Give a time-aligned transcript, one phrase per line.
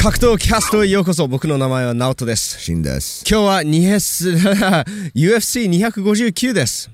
[0.00, 1.26] 格闘キャストへようこそ。
[1.26, 2.60] 僕の名前はナオトです。
[2.60, 3.24] シンです。
[3.28, 6.88] 今日は UFC259 です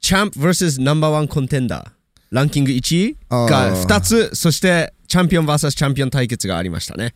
[0.00, 1.88] チャンプ vs ナンバーワンコンテンダー
[2.30, 7.14] ランキング1位が2つそしてチャンピオン VS チャンピオン対決がありましたね。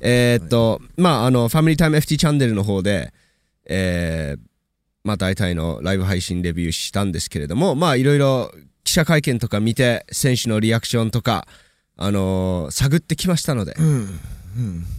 [0.00, 3.12] えーっとまああのファミリータイム FT チャンネルの方で
[3.66, 4.40] えー
[5.02, 8.52] まあ大体のライブ配信レビューしたんですけれどもまあいろいろ
[8.84, 11.46] 記者会見とか見て選手のリアクションとか
[12.00, 13.74] あのー探ってきましたので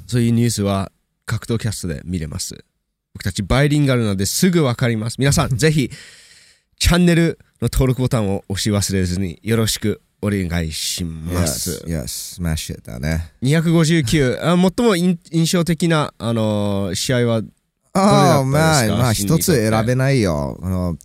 [0.07, 0.91] そういうニュースは
[1.25, 2.63] 格闘キャストで見れます。
[3.13, 5.15] 僕たちバイリンガルなのですぐわかります。
[5.19, 5.89] 皆さん、 ぜひ、
[6.79, 11.83] チャンネルの登録ボタンを押し忘れずによろしくお願いします。
[11.85, 13.31] Yes, yes, smash it だね。
[13.43, 17.41] 259、あ最も印印象的な、あのー試合は、
[17.93, 18.95] ああ、どれだったんですか？
[18.95, 20.57] まあ、まあ、一つ選べないよ。
[20.61, 20.97] あの、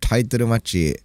[0.00, 1.00] タイトルマッチ、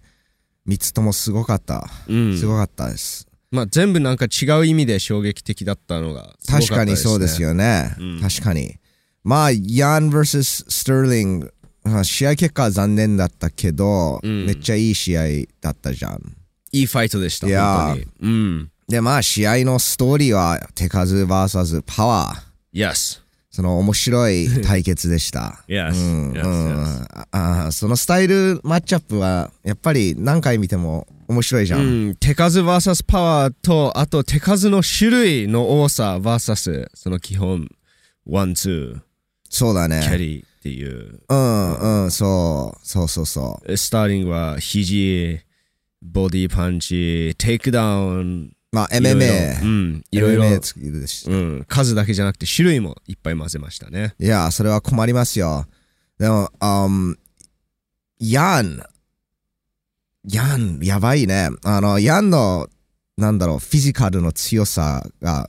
[0.66, 1.88] 三つともすごかった。
[2.08, 3.26] うんすごかったです。
[3.54, 7.94] まあ、全部なんか違う意味で衝撃的だったのがすご確かたです、ね、そうですよね。
[7.98, 8.74] うん確かに。
[9.22, 15.22] まあ、ヤン vs スターリング、まあ試合結果は残念だったけど、うんめっちゃいい試合
[15.60, 16.36] だったじゃん。
[16.72, 17.96] いいファイトでした、いや。
[18.20, 18.70] うん。
[18.88, 22.90] で、まあ、試合のストーリーは手数 vs パワー。
[22.90, 23.23] Yes.
[23.54, 25.62] その面白い 対決でした。
[25.68, 25.94] Yes.
[25.94, 31.80] うん、Yes, うんああそのスタイルマッチアップはやっぱり何回見ても面白いじゃん。
[31.80, 37.68] うん、手数 VS パワーとあと手数の種類の多さ VS その基本
[38.26, 39.00] ワンツー
[39.48, 40.00] そうだね。
[40.02, 45.38] キャリーっていううんうん、そう、そうそうそスターリングは肘
[46.02, 48.50] ボディパンチテイクダウンう。
[48.74, 50.44] まあ MMA、うんいろいろ。
[50.44, 54.14] うん、数だけじゃなくて種類もいっぱい混ぜましたね。
[54.18, 55.66] いや、それは困りますよ。
[56.18, 57.16] でも、um,
[58.20, 58.82] ヤン、
[60.28, 61.50] ヤン、やばいね。
[61.64, 62.68] あの、ヤンの、
[63.16, 65.48] なんだろう、フィジカルの強さが、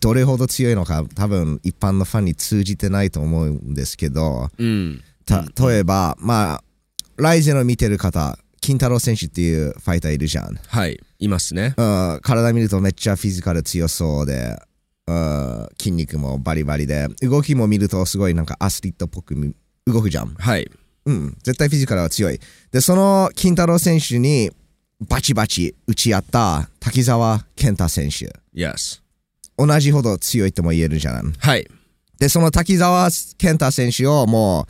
[0.00, 5.02] どれほど強いのか、多分一般のファンに通じてないと思うんですけど、うん。
[5.26, 6.64] た例えば、まあ、
[7.16, 10.56] ライゼの見てる方、金太郎選手っていうファイターいるじゃん。
[10.56, 14.60] はいいますねうん、体見るとめっちゃフィジカル強そうで、
[15.06, 19.54] うん、筋肉もバリバリで、動きも見るとすごいなんかアスリートっぽくみ
[19.86, 20.34] 動くじゃん。
[20.34, 20.68] はい
[21.04, 22.40] うん、絶対フィジカルは強い。
[22.72, 24.50] で、その金太郎選手に
[25.08, 28.34] バチバチ打ち合った滝沢健太選手。
[28.52, 29.00] Yes
[29.56, 31.32] 同じほど強いとも言えるじゃん。
[31.38, 31.68] はい
[32.18, 34.66] で、その滝沢健太選手をも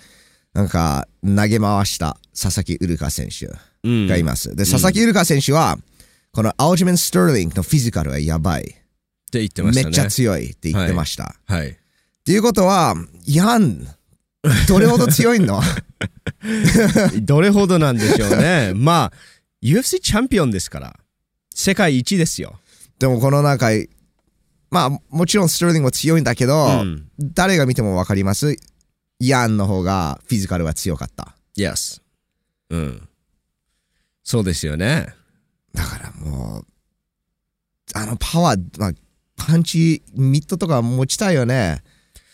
[0.54, 3.56] う、なんか投げ回した佐々木ウルカ選手うん
[4.08, 4.54] がいます。
[4.56, 5.78] で、佐々木ウルカ選手は、
[6.32, 8.62] このアウジメン・スターリングのフィジカルはやばい。
[8.62, 8.64] っ
[9.30, 11.34] て言ってましたねめっちゃ強いって言ってました。
[11.47, 11.74] はいっ
[12.26, 12.94] ていうことは、
[13.26, 13.86] ヤン、
[14.69, 15.60] どれほど強いの？
[17.22, 18.72] どれほどなんでしょうね。
[18.74, 19.12] まあ、
[19.62, 20.98] UFC チャンピオンですから、
[21.54, 22.58] 世界一ですよ。
[22.98, 23.68] でもこの中、
[24.70, 28.56] まあもちろんスターリングは強いんだけど、うん誰が見てもわかります？
[29.20, 31.34] ヤンの方がフィジカルは強かった。
[31.56, 32.00] Yes。
[32.70, 33.08] うん。
[34.26, 35.06] そうですよね。
[35.72, 36.66] だからもう、
[37.94, 38.92] あのパワー、まあ、
[39.37, 41.84] パンチ、ミットとか持ちたいよね。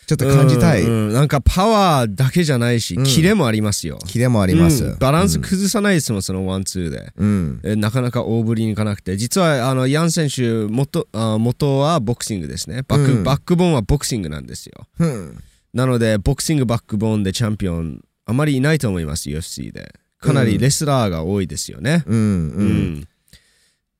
[0.07, 0.81] ちょっと感じたい。
[0.81, 3.99] うんうんなんかパワーだけじゃないし、うんキレもありますよ。
[4.07, 4.83] キレもあります。
[4.85, 7.13] うんバランス崩さないですもん、そのワンツーで。
[7.15, 7.61] うん。
[7.63, 15.37] えなかなか大振りにいかなくて実はあのヤン選手元あ元はボクシングですねバック,、うんバックボーンはボクシングなんですようん。
[15.75, 22.17] なのでボクシングバックボーンでチャンピオンあまりいないと思います UFC でかなりレスラーが多いですよね、うん。
[22.17, 22.67] ううん。
[22.99, 23.07] ん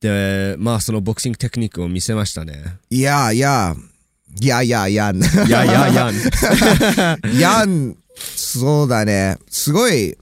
[0.01, 3.75] でまあそのボクシングテクニックを見せましたねいやいや、
[4.41, 5.17] いやいや、ヤン。
[5.17, 9.37] いやいやヤンヤン、そうだね。
[9.49, 10.17] すごい、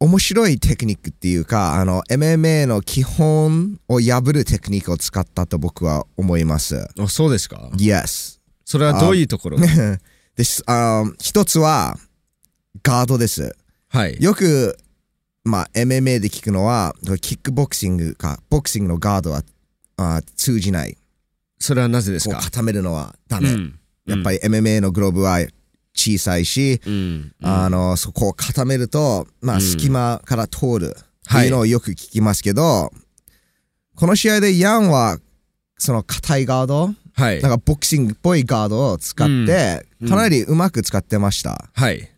[0.00, 6.88] 面白いテクニックっていうか、あの、MMA の基本を破るテクニックを使ったと僕は思います。
[6.98, 8.38] あそうですか？Yes.
[8.64, 9.58] それはどういうところ？
[9.58, 9.66] が
[10.36, 10.62] です。
[10.66, 11.98] あ一つは、
[12.84, 13.56] ガードです。
[13.88, 14.16] はい。
[14.22, 14.78] よく、
[15.44, 19.42] まあ、MMA で聞くのは、キックボクシングか、ボクシングのガードは
[19.96, 20.96] あ通じない。
[21.58, 22.38] それはなぜですか？
[22.38, 23.50] 固めるのはダメ。
[23.50, 23.78] うん。
[24.06, 25.38] やっぱり MMA のグローブは
[25.94, 27.32] 小さいし、うん。
[27.42, 29.62] あの、そこを固めると、まあ、うん。
[29.62, 30.96] 隙間から通る。
[30.96, 32.90] ってはいいうのをよく聞きますけど、
[33.96, 35.18] この試合でヤンは、
[35.78, 37.42] その硬いガード、はい。
[37.42, 40.08] なんかボクシングっぽいガードを使って、うん。
[40.08, 41.68] かなりうまく使ってました。
[41.74, 42.08] はい。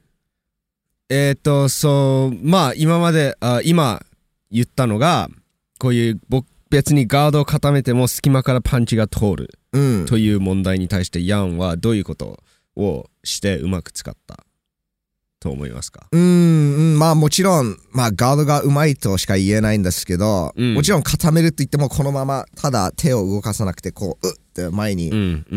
[1.10, 4.00] えっ、と、そう、まあ、今まで、あ今
[4.50, 5.28] 言ったのが、
[5.78, 10.06] こういう、ぼ別にガードを固めても隙間からパンチが通るうん。
[10.06, 12.38] という問題に対して、ヤンはどういうこと
[12.76, 14.44] をしてうまく使った
[15.40, 16.06] と思いますか？
[16.12, 16.24] うん、う
[16.94, 25.10] んまあもちろん、まあガードがうまいとしか言えないんですけど、うんもちろん固めるって言ってもこのままただ手を動かさなくてこう、うって前に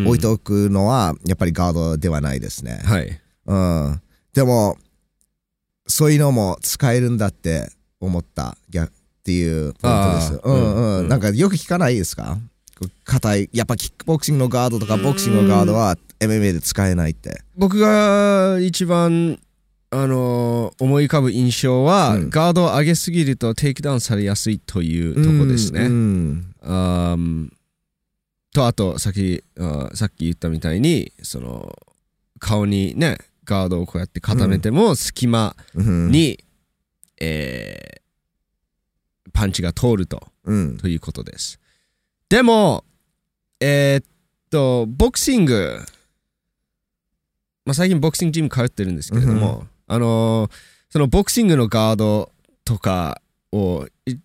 [0.05, 2.81] 置いておくのはやっぱりガードではないですね。
[2.83, 3.21] はい。
[3.45, 4.01] うん。
[4.33, 4.77] でも、
[5.87, 8.91] そういうのも使えるんだって思った逆っ
[9.23, 10.41] ていうポイントです。
[10.43, 11.07] うんうんうんうん。
[11.09, 12.37] なんかよく聞かないですか？
[13.05, 17.41] 硬い、やっぱキックボクシングのガードとかボクシングのガードは MMA で使えないって。
[17.55, 19.39] 僕が一番
[19.91, 25.81] あの思い浮かぶ印象は、うんガードを上げすぎるとテイクダウンされやすいというとこですね。
[25.85, 26.55] うん。
[26.61, 27.49] あー
[28.53, 29.43] とあとさっき
[29.93, 31.77] さっき言ったみたいにその
[32.39, 36.11] 顔にねガードをこうやって固めても隙間うん。
[36.11, 36.43] に、
[37.19, 38.03] えー
[39.31, 40.77] パンチが通るとうん。
[40.77, 41.59] ということです。
[42.29, 42.83] でも、
[43.59, 44.05] えーっ
[44.51, 45.79] と、ボクシング、
[47.65, 50.51] まあ、最近ボクシングジム通ってるんですけれども、あのー
[50.89, 52.31] そのボクシングのガード
[52.65, 53.19] とか
[53.51, 54.15] をい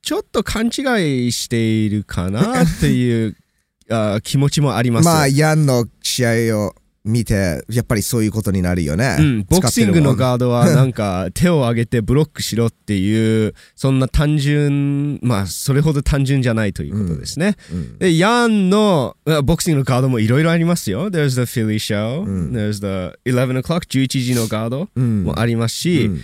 [0.00, 3.36] ちょっと勘違いしているかなっていう
[3.90, 5.04] あー気持ちもあります。
[5.04, 6.74] まあ、ヤンの試合を
[7.04, 9.16] 見て、やっぱりそういうことになるよね。
[9.18, 17.56] うん、ボクシングのーガードはなんか手を上げてブロックしろっていうそんな単純まあそれほど単純じゃないということですね。
[17.70, 17.76] ド。
[17.76, 21.10] うんで、ヤンのあボクシングのガードもいろいろありますよ。
[21.10, 26.20] There's the Philly show、うん There's the 11 o'clock、11時のガードうんもありますし、うん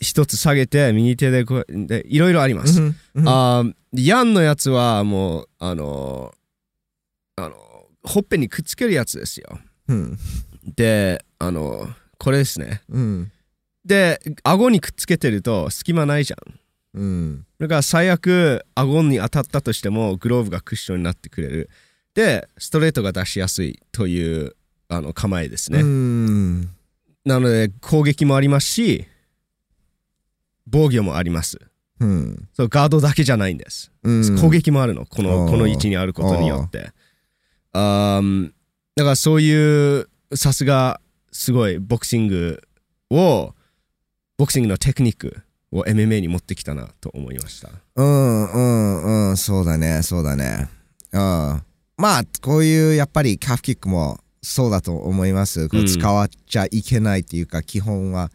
[0.00, 2.80] 一つ下げて右手でこうでいろいろあります。
[2.80, 6.32] うんうんあーヤンのやつはもう、あの
[7.36, 7.54] あの、
[8.02, 9.58] ほっぺにくっつけるやつですよ。
[9.88, 10.18] うん
[10.76, 11.88] で、あの、
[12.18, 12.82] これですね。
[12.88, 13.32] うん
[13.84, 16.60] で、顎にくっつけてると隙間ないじゃん。
[16.94, 21.70] うんだから最悪顎に当たったとしてもグローブがクッションになってくれる。
[22.14, 24.54] で、ストレートが出しやすいという
[24.88, 25.80] あの構えですね。
[25.80, 26.60] うん
[27.24, 29.06] なので攻撃もありますし、
[30.66, 31.58] 防御もあります。
[32.00, 33.90] うんそうガードだけじゃないんです。
[34.02, 36.92] うん攻撃もあるの、このこの位置にあることによって。
[37.72, 38.52] あー
[38.94, 41.00] だからそういう、さすが
[41.30, 42.62] すごいボクシング
[43.10, 43.54] を、
[44.36, 45.42] ボクシングのテクニック
[45.72, 47.70] を MMA に持ってきたなと思いました。
[47.96, 50.68] うんうんうんそうだねそうだね
[51.12, 51.62] うんま
[52.18, 58.30] あこういうやっぱりカフキックもそうだと思いますこ使わっちゃいけないっていうか基本は。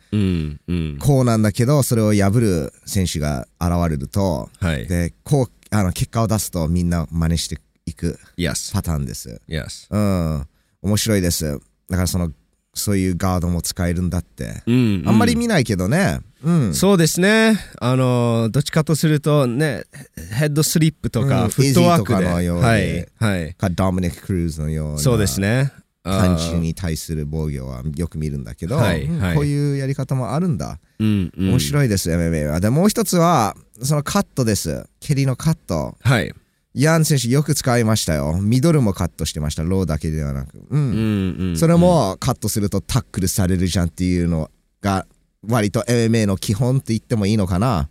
[1.00, 4.88] こうなんだけどそれを破る選手が現れるとはい。
[4.88, 8.74] でこうあの結果を出すとみんな真似していく Yes.
[8.74, 9.42] パターンです。
[9.50, 9.88] Yes.
[9.89, 9.98] う
[10.38, 10.48] ん。
[10.84, 11.60] 面白いです。
[11.89, 12.31] だからその、
[12.74, 14.62] そういうガードも使えるんだって。
[14.68, 16.19] うん、あんまり見ないけどね。
[16.44, 16.74] うん。
[16.75, 17.57] そうですね。
[17.80, 19.86] あの、どっちかとするとね、
[20.34, 22.19] ヘッドスリップとか、うんフットワークで。
[22.19, 23.07] イージーとかのようにはい。
[23.18, 23.54] はい。
[23.56, 25.00] かドミニク・クルーズのような。
[25.00, 25.72] そうですね。
[26.04, 30.80] あーに対する防御はよく見るんだけど、うんはいはいこういうやり方もあるんだ。
[31.00, 31.50] うん、うん。
[31.50, 32.60] 面白いです、MMA は。
[32.60, 34.86] で、もう一つは、そのカットです。
[35.00, 35.98] 蹴りのカット。
[36.01, 36.34] はい。
[36.77, 38.38] ヤン選手よく使いましたよ。
[38.39, 39.63] ミドルもカットしてました。
[39.63, 40.63] ローだけではなく。
[40.69, 41.57] うんうん、うん。
[41.57, 45.07] それもカットするとタックルされるじゃんっていうのが
[45.47, 47.89] 割と MMA の基本って言ってもいいのかな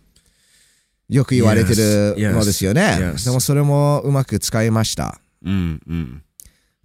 [1.09, 2.97] よく言われてる Yes, のですよね。
[2.97, 3.25] yes.
[3.25, 5.19] でもそれもうまく使いました。
[5.43, 6.23] うん、うん。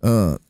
[0.01, 0.41] うん。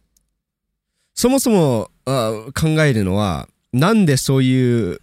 [1.14, 5.00] そもそもあ考えるのは、なんでそういう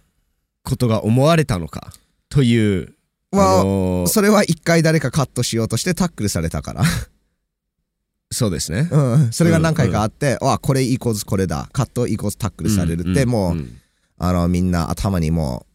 [0.64, 1.92] ことが思われたのか
[2.28, 2.94] という、
[3.32, 6.82] あまあ、のーそれは一回誰かカットしようとしてタックルされたから。
[8.32, 8.88] そうですね。
[8.90, 9.32] うん。
[9.32, 11.68] それが何回かあって、あ、これイコーズこれだ。
[11.72, 13.80] カットイコーズタックルされるって、んもう、ん
[14.18, 15.66] あの、みんな頭にも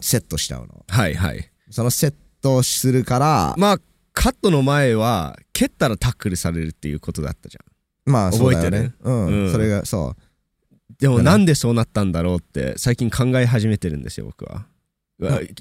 [0.00, 0.84] うセットしちゃうの。
[0.88, 1.50] はいはい。
[1.70, 3.78] そのセットするから、まあ、
[4.12, 8.12] カットの前は、蹴ったらタックルされるっていうことだったじゃん。
[8.12, 8.92] まあ、そうだよね。
[9.02, 9.26] うん。
[9.26, 10.22] うんそれが、そう。
[11.00, 14.66] でもなんでそうなったんだろうって最近考え始めてるんですよ僕は、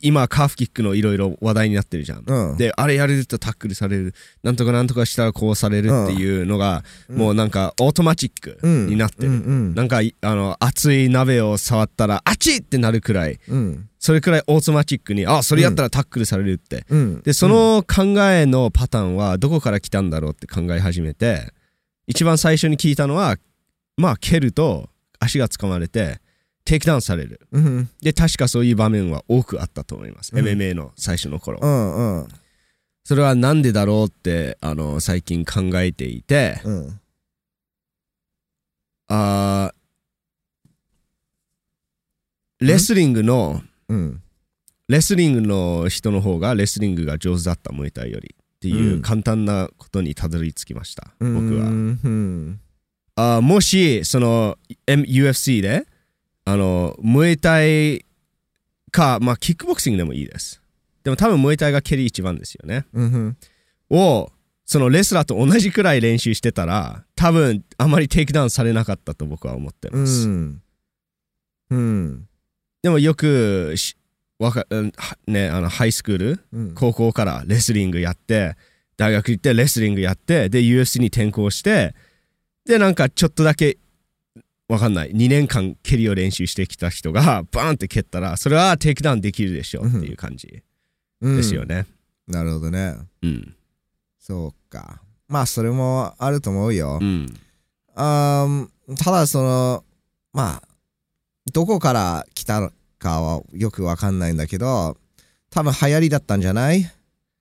[0.01, 2.58] 今カーフキックのいろいろ話題になってるじゃん、うん。
[2.58, 4.13] であれやれるとタックルされる。
[4.44, 7.18] なんとかなんとかしたらこうされるっていうのが、うん。
[7.18, 8.88] もうなんかオートマチックうん。
[8.88, 9.38] になってる、うんう
[9.72, 9.75] ん。
[9.75, 13.89] なんかいあの熱い鍋を触ったらあちってなるくらいうん。
[14.00, 17.22] それくらいオートマチックにあそれやったらタックルされるって、うん。
[17.22, 21.51] でその考えのパターンはどこから来たんだろうって考え始めて
[22.08, 23.38] 一番最初に聞いたのは
[23.98, 24.89] まあ蹴ると
[25.20, 26.22] 足が掴まれて
[26.70, 27.42] テイクダウンされる。
[27.52, 27.90] うん。
[28.00, 30.46] で確かそういう場面は多くあったと思います、うん。
[30.46, 32.28] MMA の最初の頃、うんうん。
[33.04, 37.00] それはなんでだろうってあの最近考えていてうん。
[39.08, 44.22] あーレスリングのうん。
[44.88, 49.02] レスリングの人の方がレスリングが上手だったムエタイよりっていううん。
[49.02, 51.66] 簡単なことにたどり着きました、僕は。
[53.16, 55.88] あーもしその M- UFC で
[56.51, 58.06] あのムエタイ
[58.91, 60.62] かまあキックボクシングでもいいです
[61.03, 63.38] でも多分ムエタイが蹴り一番ですよねうん
[63.89, 64.32] を
[64.70, 70.27] そのレスラーと同じくらい練習してたら、多分あまりテイクダウンされなかったと僕は思ってうます。
[70.27, 70.62] ん。
[71.72, 72.27] うん。
[72.84, 73.98] でもよくし
[74.38, 74.68] わか、
[75.25, 76.75] ね、あのハイスクール、うん。
[76.75, 78.58] 高校からレスリングやって、
[78.96, 81.96] 大学行ってレスリングやって、で、UFC に転向して、
[82.63, 83.79] で、なんかちょっとだけ、
[84.70, 90.62] わかんない、2年間蹴りを練習してきた人が、バーンって蹴ったら、それはテイクダウンできるでしょっていう感じ
[91.22, 91.86] ですよね。
[92.28, 92.96] なるほどね。
[93.24, 93.56] うん。
[94.20, 95.02] そうか。
[95.28, 97.04] まあ、それもあると思うよう。
[97.04, 97.36] ん。
[97.96, 99.84] あーただ、その、
[100.34, 100.68] まあ、
[101.52, 104.98] どこから来たかはよくわかんないんだけど、
[105.50, 106.86] 多分流行りだったんじゃない？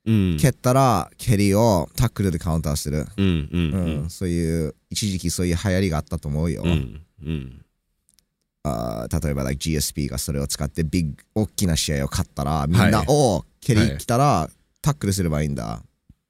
[0.06, 0.36] うん。
[0.40, 3.06] 蹴ったら蹴りをタックルでカウンターする。
[3.18, 3.48] うん。
[3.52, 3.74] うん。
[3.74, 6.62] ううんん、そういう、一時期そういう流行りがあったと思うよ。
[6.64, 7.02] うん。
[7.24, 7.64] うん。
[8.64, 14.48] あー例えば、like、GSP がそれを使ってビッグ、大きな試合を勝ったら、みんな、はいおお、蹴はいり来たら、
[14.82, 15.82] タックルすればいいんだ。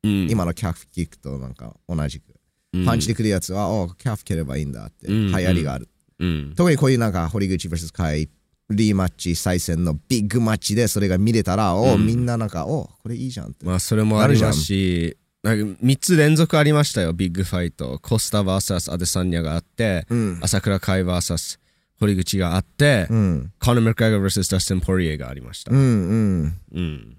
[0.05, 0.31] うん。
[0.31, 2.25] 今のキャフキックとなんか同じく。
[2.31, 5.89] うんパンチで来るやつは、おお、キャフ蹴ればいいんだって、うん流行りがある。
[6.19, 6.55] うん。
[6.55, 8.29] 特にこういうなんか、堀口 vs カイ、
[8.71, 13.65] リーマッチ、再戦のビッグマッチでそれが見れたら、おお、うんみんななんか、おお、これいいじゃんって。
[13.65, 17.99] まあ、それもありますし、なんか3つ連続あるましたよ、ビッグファイト。
[18.03, 20.39] コスタ VS アデサンニャがあって、うん。
[20.43, 21.59] 朝倉海 VS
[22.01, 23.53] 堀口があって、うん。
[23.61, 25.73] コナー・メクレガー VS ダスティン・ポリエがありました。
[25.73, 25.79] うん。
[25.79, 26.61] うん。
[26.75, 27.17] うん。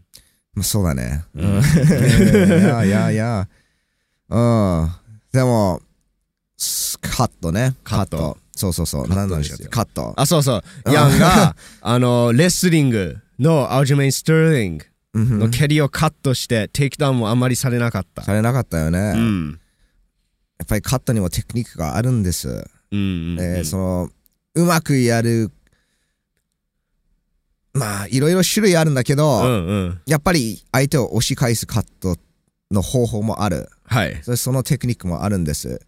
[0.54, 1.24] まあ、そうだね。
[1.36, 1.64] ううんん。
[1.64, 1.64] い
[2.64, 3.48] やいやいや。
[4.30, 4.92] うん。
[5.32, 5.82] でも、
[6.58, 7.76] スカットね。
[7.84, 9.08] カットそうそうそう。
[9.08, 9.70] カット何なんでですよすよ。
[9.70, 10.14] カット。
[10.18, 10.64] あ、そうそう。
[10.86, 14.90] うんヤンが、あの、レスリングのアウジメイン・スターリングうん
[15.26, 18.24] の蹴りをカットして、テイクダウンもあんまりされなかった。
[18.24, 19.00] されなかったよね。
[19.00, 19.60] やうん。
[20.64, 22.48] っぱりカットにもテクニックがあるんです。
[22.92, 23.00] うん。
[23.00, 24.10] うんえーその、
[24.56, 25.52] うまくやる。
[27.74, 30.02] まあ、いろいろ種類あるんだけど、うんうん。
[30.06, 32.18] やっぱり相手を押し返すカット
[32.72, 33.70] の方法もある。
[33.86, 34.22] はい。
[34.36, 35.80] そのテクニックもあるんです。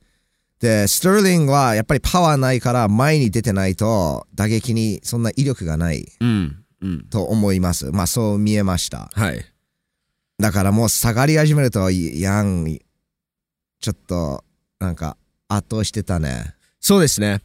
[0.59, 6.60] で、スターリングはやっぱりパワーないから前に出てないと打撃にそんな威力がないうん。
[6.81, 7.05] うん。
[7.05, 7.91] と思います。
[7.91, 9.09] まあそう見えました。
[9.13, 9.45] はい。
[10.39, 12.79] だからもう下がり始めるとヤン、
[13.79, 14.43] ちょっと
[14.79, 16.55] なんか圧倒してたね。
[16.79, 17.41] そうですね。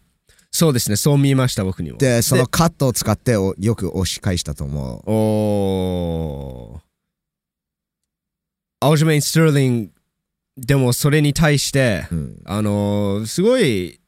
[0.51, 0.97] そうですね。
[0.97, 1.99] そう見えました、僕にも。
[1.99, 5.11] で、そのカットを使っておよく押し返したと思う。
[5.11, 6.81] おー。
[8.81, 9.91] アウジメイン・スターリング、
[10.57, 12.43] でもそれに対して、うん。
[12.47, 14.01] あのーすごい、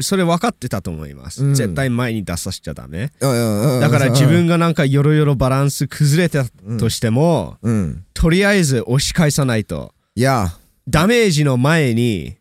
[0.00, 1.44] それ分かってたと思います。
[1.44, 3.12] うん絶対前に出させちゃダメ。
[3.20, 6.44] だから自分がなんかよろよろバランス崩れた
[6.78, 8.04] としても、うん。
[8.14, 10.56] とりあえず押し返さないと、いや、
[10.88, 12.36] ダメージの前に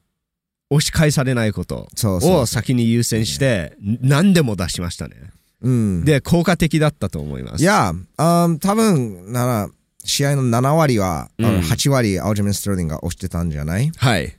[0.69, 5.15] 押し返されないことを先に優先して、何でも出しましたね。
[5.61, 6.05] うん。
[6.05, 7.61] で、効果的だったと思います。
[7.61, 9.69] いや、あー多分なら、
[10.03, 13.91] 試合の7割は、うん8割、アウジメン・スターリングが押してたんじゃない？
[13.97, 14.35] はい。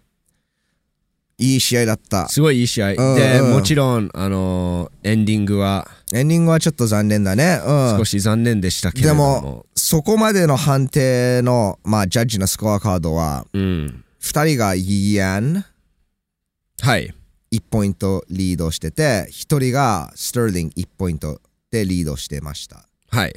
[1.39, 2.29] いい試合だった。
[2.29, 2.91] すごいいい試合。
[2.91, 7.61] うんで、うんもちろん、あのーエンディングはエンディングはちょっと残念だね。
[7.65, 8.05] うん少。
[8.05, 9.35] し残念でしたけれども。
[9.41, 14.05] でも、そこまでの判定の、まあ、ジャッジのスコアカードは、うん。
[14.21, 15.65] 2人がイアン、
[16.81, 17.15] はい。
[17.53, 22.87] 1ポイントリードしてて、1人がスターリング1ポイントでリードしてました。
[23.11, 23.35] はい。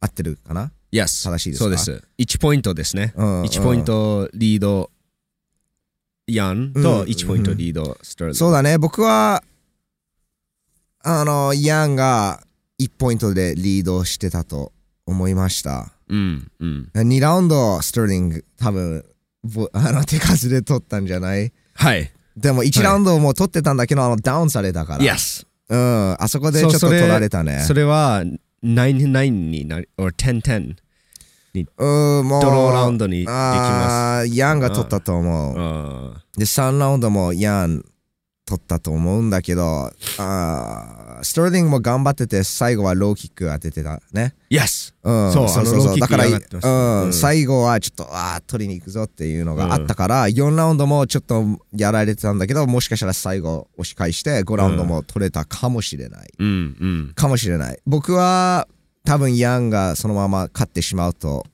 [0.00, 1.22] 合ってるかな？Yes。
[1.28, 1.64] 正しいですか？
[1.64, 2.02] そうです。
[2.18, 3.12] 1ポイントですね。
[3.16, 4.90] うん1ポイントリード、
[6.34, 8.38] ヤンとうん1ポイントリード、スターリング。
[8.38, 9.42] そうだね、僕は、
[11.02, 12.42] あの、ヤンが
[12.80, 14.72] 1ポイントでリードしてたと
[15.06, 15.92] 思いました。
[16.08, 16.50] うん。
[16.60, 16.90] うん。
[16.94, 19.04] 2ラウンド、スターリング、多分、
[19.42, 21.52] ぼ あの手数で取ったんじゃない？
[21.74, 22.12] はい。
[22.36, 25.04] でも1ラウンドも取ってたんだけど、あのダウンされたから。
[25.04, 25.46] Yes。
[25.68, 27.64] うん、あそこでちょっと取られたね。
[27.66, 28.22] それは、
[28.62, 30.74] 9-9になり、or 10-10。
[31.54, 35.54] うん、もう、ドローラウンドにできまあーヤンが取ったと思う。
[35.58, 37.84] あで、3ラウンドもヤン
[38.50, 44.34] 取ったと思うんだけど、あーストーリングも頑張ってて、最後はローキック当ててたね。
[44.50, 44.94] ー Yes!
[45.02, 45.98] うん、そうそうそうそう。
[45.98, 56.28] だから、うんうん最後はちょっと、ああ、取りに行くぞっていうのがあったから、4ラウンドもちょっとやられてたんだけど、もしかしたら最後押し返して、5ラウンドも取れたかもしれない。
[56.38, 57.12] うんうん。
[57.14, 57.78] かもしれない。
[57.86, 58.66] 僕は
[59.04, 61.46] 多分ヤンがそのまま勝ってしまうと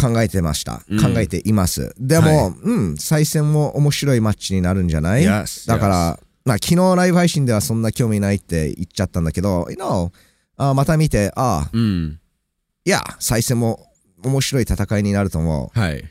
[0.00, 0.82] 考えてました。
[0.90, 1.94] うん考えています。
[1.98, 10.10] でも、はうん、再戦も面白いマッチになるんじゃない？Yes, だから、まあ、昨日ライブ配信ではそんな興味ないって言っちゃったんだけど、you know
[10.58, 12.20] あまた見て、ああ、うん。
[12.84, 13.86] いや、再戦も
[14.22, 16.04] 面白い戦いになると思はい。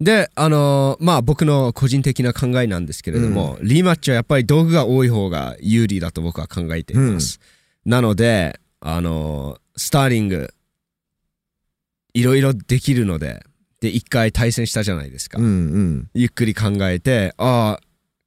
[0.00, 7.38] で、あのーまあ僕の個人的な考えなんですけれども、リーマッチはやっぱり道具が多い方が有利だと僕は考えています。
[7.84, 10.52] なので、あのースターリング、
[12.12, 13.42] いろいろできるので、
[13.80, 15.38] で一回対戦したじゃないですか。
[15.38, 16.10] うんうん。
[16.12, 17.80] ゆっくり考えて、ああ、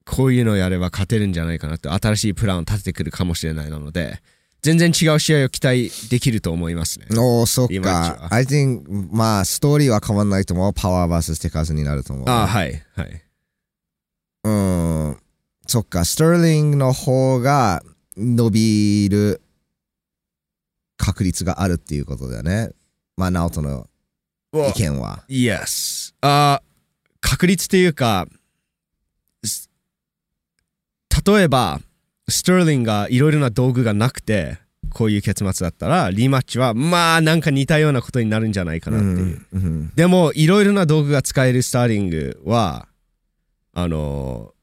[0.06, 4.20] こういうのやれば勝てるんじゃないかなって、新しいプランを立ててくるかもしれないので、
[4.64, 7.06] 全然違う試合を期待できると思いますね。
[7.12, 8.18] おー、そっか。
[8.20, 8.82] は I think,
[9.12, 10.74] まあ、ストーリーは変わんないと思う。
[10.74, 12.30] パワー vs 手数になると思う。
[12.30, 13.24] ああ、はい、はい。
[14.46, 15.18] うん。
[15.68, 17.84] そっか、スターリングの方が
[18.18, 19.43] 伸びる
[21.04, 22.70] 確率があるっていうことだよね。
[23.18, 23.88] まあ、ナオトの
[24.54, 25.24] 意見は。
[25.30, 26.14] Yes.
[26.22, 26.74] あー
[27.20, 28.26] 確率っていうか、
[29.44, 29.70] す
[31.26, 31.82] 例えば、
[32.30, 34.58] スターリングがいろいろな道具がなくて、
[34.92, 39.92] こういう結末だったら、リマッチは、まあ、なんか似たようなことになるんじゃないかなっていう。
[39.96, 42.88] でも、いろいろな道具が使えるスターリングは、
[43.74, 44.54] あのー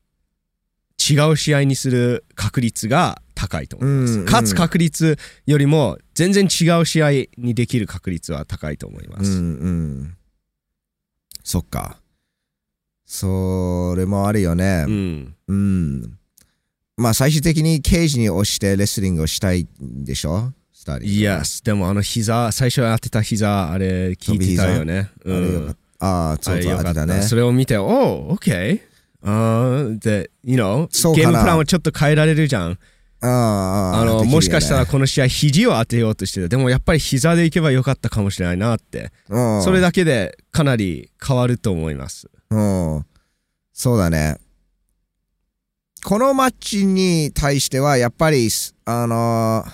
[1.03, 4.13] 違う試合にする確率が高いと思います。
[4.13, 5.17] うんうん勝つ確率
[5.47, 9.31] よりも、全然違う試合にできる確率は高いと思います。
[9.31, 10.17] うんうん。
[11.43, 11.97] そっか。
[13.07, 14.91] それもあるよねう。
[14.91, 15.35] ん。
[15.49, 16.19] うん。
[16.97, 20.53] まあ最終的にケージに押してレスリングをしたいんでしょ？
[20.73, 26.07] スターリングでもあの膝最初やってた膝あれ聞いてたよねあれよかった。
[26.07, 27.23] ああ、そうそう、ね。
[27.23, 28.81] それを見ておお OK
[29.23, 32.79] あーで you know ゲームプランをちょっっと変えられるじゃん
[33.23, 43.07] ああああの、もしかしたらここの試合肘を当てようとしてたでもやっぱり膝でいけばよかったかもしれないなってのそれだけでかなり変わると思いますうん。
[43.73, 44.37] そうだね。
[46.05, 48.49] このマッチに対しては、やっぱり、
[48.87, 49.71] あのー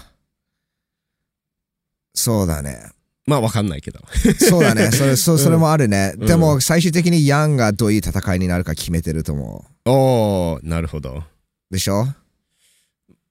[2.14, 2.90] そうだね。
[3.26, 4.00] まあわかんないけど
[4.38, 4.90] そうだね。
[4.92, 6.14] それそそれもあるね。
[6.16, 9.90] うんでも、最終的にヤンがどういう戦いになるか決めてると思う。
[9.90, 11.22] おおなるほど
[11.70, 12.06] でしょ？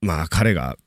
[0.02, 0.78] まあ彼が。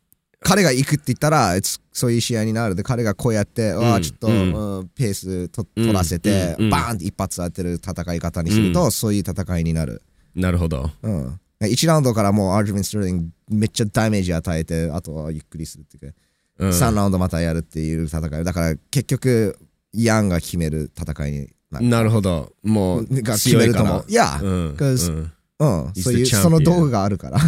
[0.41, 1.55] 彼が行くって言ったら、
[1.93, 2.77] そういう試合になる。
[2.77, 4.79] で、彼がこうやって、んああ、ちょっと、うん。
[4.79, 10.03] うんペースとうん取らせて、うんうんバーンって一発当てる戦い方にすると、そういう戦いになる。
[10.35, 10.91] なるほど。
[11.03, 11.41] うん。
[11.61, 16.19] 1ラウンドからもうアージュメン・ストーリングめっちゃダメージ与えて、あとはゆっくりするっていうか、
[16.61, 16.71] うん。
[16.71, 18.45] 3ラウンドまたやるっていう戦い。
[18.45, 19.59] だから結局、
[19.93, 21.87] ヤンが決める戦いになる。
[21.87, 22.53] なるほど。
[22.63, 24.05] もうが決めると思う。
[24.07, 24.77] いや、うん。
[24.77, 25.93] うん。
[25.97, 27.39] そういう、その道具があるから、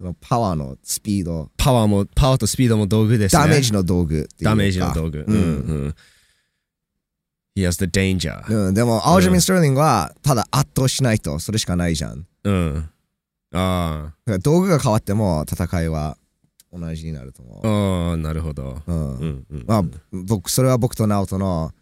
[0.00, 3.42] そのパワーのスピード、パワーも、パワーとスピードも道具ですね。
[3.42, 4.28] ダメージの道具。
[4.40, 5.18] ダメージの道具。
[5.18, 5.36] ううんん。
[5.36, 5.94] うん。
[7.54, 8.42] He has the danger.
[8.50, 12.22] うん、でも、アージュメン・ストーリングは、ただ圧倒しないと、それしかないじゃん。
[12.22, 12.90] だうん。
[13.52, 16.16] あから道具が変わっても、戦いは
[16.72, 17.68] 同じになるとあ。
[17.68, 18.80] 思ああ、なるほど。
[18.86, 18.90] う。
[18.90, 19.16] うん。
[19.16, 19.46] うん。
[19.50, 19.64] うん。
[19.66, 19.82] まあ、
[20.12, 21.79] 僕、それは僕とナオトの、し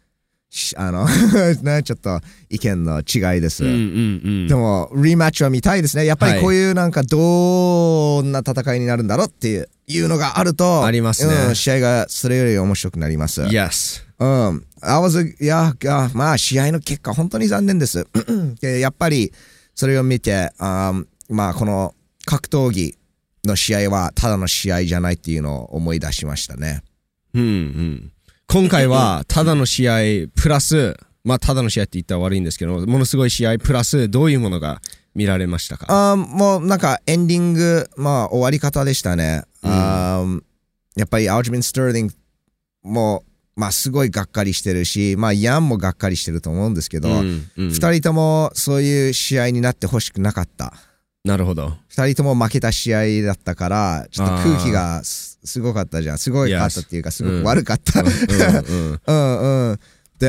[0.77, 1.07] あの、
[1.63, 3.65] ね、ちょっと意見の違いです。
[3.65, 4.47] うんうんうん。
[4.49, 6.05] でも、リマッチは見たいですね。
[6.07, 13.43] やっぱはいりこういうなんか、どんな戦いになるんだろうっていういうのがあると、ありますねうん試合がそれより面白くなります。
[13.43, 14.03] Yes.
[14.19, 14.65] うん。
[14.81, 18.07] I was a- いや、あまあ、試合の結果、本当に残念です。
[18.61, 19.33] でやっぱり、
[19.75, 22.97] それを見て、あーまあ、この格闘技
[23.45, 26.83] の試合は、ただの試合じゃないっていうのを思い出しましたね。
[27.35, 28.13] うんうん。
[28.51, 34.81] 今回は、ただの試合、プラス、まあ、ただの試合って言ったら悪いんですけど、ものすごい試合、プラス、どういうものが
[35.15, 35.85] 見られましたか？
[35.91, 39.43] あーもうなんかエンディング、まあ終わり方でしたね。
[39.63, 40.43] あー
[40.97, 42.15] やっぱりアウジメン・スターリング
[42.85, 43.23] も、
[43.55, 50.73] まあすごいがっかりしてるし、まあヤンもがっかりしてると思うんですけど、二、うんうん人ともそういう試合になってほしくなかった。
[51.23, 51.77] なるほど。
[51.89, 55.03] 二人とも負けた試合だったから、ちょっと空気が
[55.49, 56.19] すすごかったじゃん。
[56.19, 58.03] すごいかったっていうか、すごく悪かった。
[58.03, 58.09] うん
[59.71, 59.79] うん。
[60.19, 60.27] で、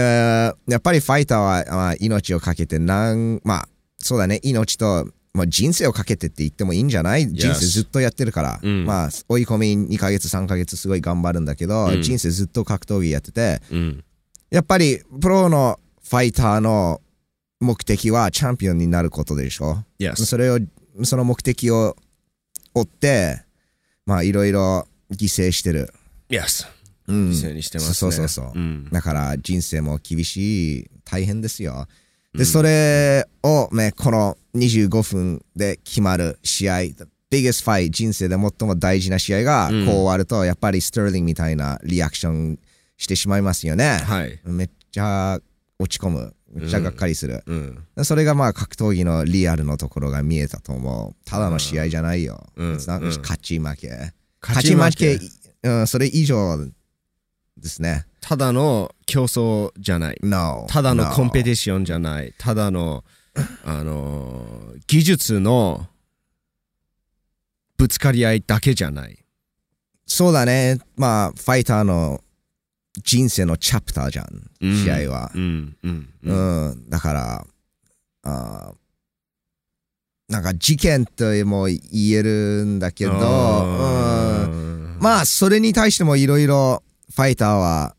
[0.67, 7.27] やっぱりファイターは、まあ、命をかけてなん、まあ、そうだね、命と、まあ、人生をかけてって言ってもいいんじゃない？
[7.31, 8.59] 人生ずっとやってるから。
[8.61, 14.03] うんまあ、追い込み2ヶ月、3ヶ月すごい頑張るんだけど、うん人生ずっと格闘技やってて、うん。
[14.49, 17.01] やっぱりプロのファイターの
[17.59, 20.15] 目的はチャンピオンになることでしょ？Yes.
[20.25, 20.59] それを、
[21.03, 21.95] その目的を
[22.73, 23.43] 追って、
[24.05, 25.93] まあ、いろいろ犠牲してる。
[26.29, 26.67] Yes.
[27.07, 27.29] うん。
[27.31, 27.93] 犠牲にしてますね。
[27.95, 28.89] そうそうそううん。
[28.91, 31.87] だから人生も厳しい、大変ですよ。
[32.33, 36.77] で、それをね、この25分で決まる試合、
[37.31, 42.59] biggest fight、人生で最も大事な試合がうんこう終わると、やっぱりスターリングみたいなリアクション
[42.97, 43.97] してしまいますよね。
[44.03, 44.39] はい。
[44.45, 45.39] めっちゃ
[45.79, 46.35] 落ち込む。
[46.51, 47.43] めっちゃがっかりする。
[47.45, 47.83] うん。
[48.03, 51.29] それがまあ格闘技のリアルのところが見えたと思う。
[51.29, 52.47] ただの試合じゃないよ。
[52.55, 52.99] うん勝
[53.39, 54.13] ち負け。
[54.41, 55.19] 勝ち負け、
[55.63, 56.57] うん、それ以上
[57.57, 58.05] ですね。
[58.21, 60.17] ただの競争じゃない。
[60.21, 60.65] No.
[60.69, 62.33] ただの.コンペティションじゃない。
[62.37, 63.03] ただの、
[63.65, 65.87] あのー技術の
[67.77, 69.19] ぶつかり合いだけじゃない。
[70.07, 70.79] そうだね。
[70.97, 72.21] まあ、ファイターの
[73.03, 75.37] 人生のチャプターじゃん、うん試合はう。
[75.39, 77.45] んうんううんん、だから、
[78.23, 78.75] あー
[80.29, 87.95] なんか事件とも言えるんだけど、うん、まあ、それに対してもいろいろファイターは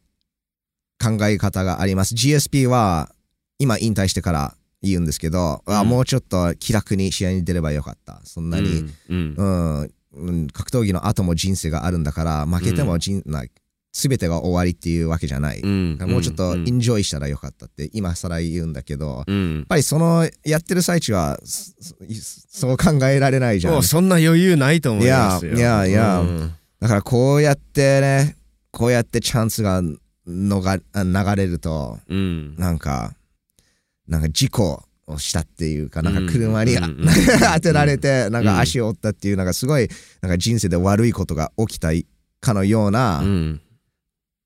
[1.02, 2.14] 考え方があります。
[2.14, 3.10] GSP は
[3.58, 5.88] 今引退してから言うんですけど、あうん。
[5.88, 8.20] もうちょっと気楽に試合に出ればよかった。
[8.24, 9.34] そんなに、うん。
[9.36, 9.90] うん。
[10.12, 10.46] うん。
[10.48, 13.44] 格闘技の後も人生があるんだから、負けても人、な
[13.92, 15.60] 全てが終わりっていうわけじゃない。
[15.60, 15.98] うん。
[16.06, 16.68] もうちょっとうん。
[16.68, 19.66] エンジョイしたらよかったって今更言うんだけど、やっうん。
[19.68, 23.74] ぱりそのやってる最中はそう考えられないじゃん。
[23.74, 23.82] もう。
[23.82, 25.54] そんな余裕ないと思いますよ。
[25.54, 26.24] いやいや
[26.80, 28.36] だからこうやってね、
[28.70, 29.82] こうやってチャンスが
[30.26, 30.82] のが流
[31.36, 32.54] れると、うん。
[32.56, 33.12] なんか、
[34.06, 36.84] なんか事故をしたっていうか、なんか車に、うん。
[36.84, 37.06] うん
[37.54, 39.88] 当てられて、なんか足を折ったっていう、なんかすごい、
[40.22, 41.88] なんか人生で悪いことが起きた
[42.40, 43.60] かのような、うん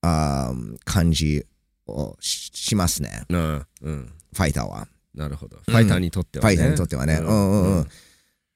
[0.05, 1.45] あー感じ
[1.87, 3.65] をししますね、うん。
[3.81, 4.87] うんファイターは。
[5.13, 5.57] なるほど。
[5.57, 6.55] ファイターにとってはね。
[6.55, 7.15] ファイターにとってはね。
[7.15, 7.87] うんうんうん。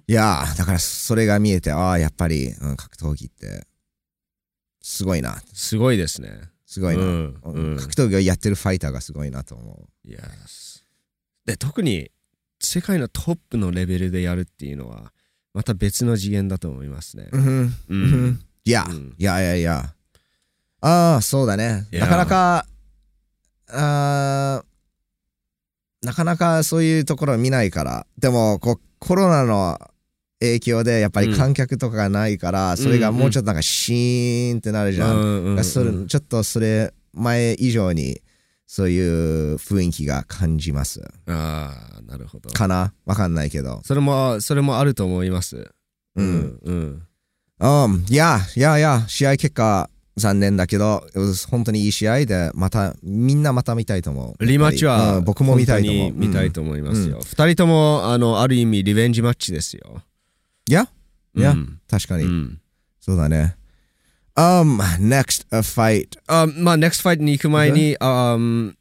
[0.07, 3.65] いやーだからそれが見えて、ああ、やっぱり、うん格闘技って、
[4.81, 6.49] すごいな、すごいですね。
[6.65, 7.03] すごいな。
[7.03, 7.41] うん。
[7.43, 7.77] うん。
[7.77, 10.19] 格闘技をやってるファイターがすごいなと思いや
[11.45, 12.12] で特に
[12.59, 15.13] 世界のトップのレベルでやるっていうのは
[15.53, 17.29] また別の次元だと思いますね。
[17.31, 17.38] う。
[17.38, 17.59] うん。
[17.67, 18.39] ううん。
[18.65, 19.15] いや、うん。
[19.17, 19.95] いやいやいや。
[20.82, 21.88] ああ、そうだね。
[21.92, 22.65] なかなか、
[23.72, 28.08] あーなかなかそういうところ見ないから。
[28.18, 29.78] でも、こう、コロナの
[30.39, 35.15] 影響で、やっぱり観客とかがないから、それがもうちょっとなんかシーンってなるじゃん。
[35.15, 38.22] うんうんうんそれちょっとそれ、前以上に、
[38.72, 39.00] そうい
[39.54, 41.02] う雰囲気が感じます。
[41.28, 42.94] ああなるほどかな？
[43.04, 43.82] わかんないけど。
[43.84, 45.74] それもそれもあると思いますう。
[46.15, 47.08] うんんうん
[47.60, 51.03] うん、いや、いやいや、試合結果残念だけど、
[51.49, 54.45] 本当にいい試合で、また、みんなまた見たいと思う。
[54.45, 56.13] リマッチうはん僕も見たいと思う。
[56.13, 60.01] 見たいと思いますよ二人ともあのある意味リベンジマッチですよ
[60.67, 60.88] いや、
[61.36, 62.62] いやうん確かに、うん
[62.99, 63.55] そうだね。
[64.36, 66.10] Um, next fight.
[66.27, 68.73] あまあ NEXT ファイトに行く前にあー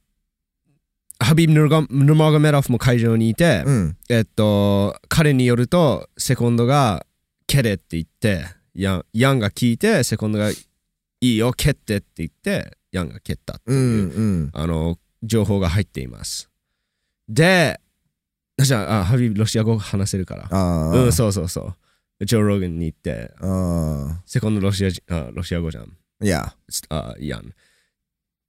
[1.20, 3.96] ハビブ・ヌルマガメロフも会場にいて、うん。
[4.08, 7.04] えっと、彼によると、セコンドが、
[7.48, 10.50] 蹴れって言って、ヤンヤンが聞いて、セコンドが、
[11.20, 14.50] いいよ、蹴ってって言って、ヤンが蹴ったってうん、いう、うん。
[14.52, 16.48] あの、情報が入っています。
[17.28, 17.80] で、
[18.58, 20.48] じゃあ、あハビブロシア語話せるから。
[20.50, 21.74] あうん、あ、そうそうそ
[22.20, 22.26] う。
[22.26, 25.84] ジョー・ローガンに行って、あセコンドロシアじあロシア語じゃん。
[25.84, 25.88] あ、
[26.20, 26.54] いや、
[26.88, 27.54] あヤン。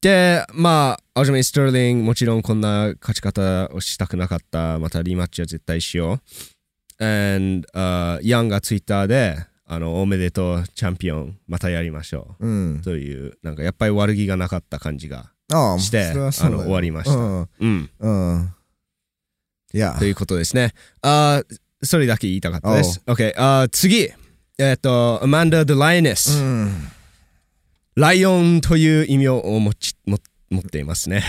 [0.01, 4.79] で、まあ、アルジャメイン・スターリング、もちろんこんな勝ち方をしたくなかった。
[4.79, 6.19] またリマッチは絶対しよ
[6.99, 7.03] う。
[7.03, 9.37] And、uh, ヤンがツイッターで、
[9.71, 12.81] あの、おめでとう、チャンピオン、またやりましょうんう。。
[12.81, 15.31] という、なんかやっぱり悪気がなかった感じが。
[15.53, 16.15] ああ、してあ
[16.49, 17.47] の終わりましたうん。
[17.59, 17.89] うん。
[17.99, 18.53] うん。
[19.71, 20.73] いやと、いうことですね。
[21.03, 22.99] あーそれだけ言いたかったです。
[23.05, 23.33] OK。
[23.37, 24.09] あー次。
[24.57, 26.39] えっ、と、アマンダ・ the Lioness。
[26.39, 26.87] うん。
[27.95, 30.17] ライオンという意味を持ち持
[30.49, 31.23] 持っていますね。